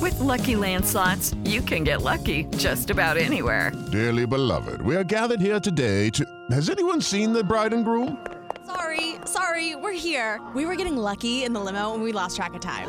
With 0.01 0.19
Lucky 0.21 0.55
Land 0.55 0.87
slots, 0.87 1.35
you 1.45 1.61
can 1.63 1.83
get 1.85 2.01
lucky 2.03 2.45
just 2.57 2.91
about 2.91 3.17
anywhere. 3.17 3.73
Dearly 3.91 4.25
beloved, 4.25 4.81
we 4.83 4.95
are 4.95 5.03
gathered 5.05 5.41
here 5.41 5.59
today 5.59 6.11
to. 6.11 6.25
Has 6.53 6.71
anyone 6.71 7.01
seen 7.01 7.33
the 7.33 7.43
bride 7.43 7.73
and 7.73 7.85
groom? 7.85 8.25
Sorry, 8.67 9.17
sorry, 9.25 9.75
we're 9.75 9.93
here. 9.93 10.41
We 10.55 10.65
were 10.65 10.77
getting 10.77 10.97
lucky 10.97 11.43
in 11.43 11.53
the 11.53 11.61
limo 11.61 11.93
and 11.93 12.03
we 12.05 12.13
lost 12.13 12.37
track 12.37 12.55
of 12.55 12.61
time. 12.61 12.89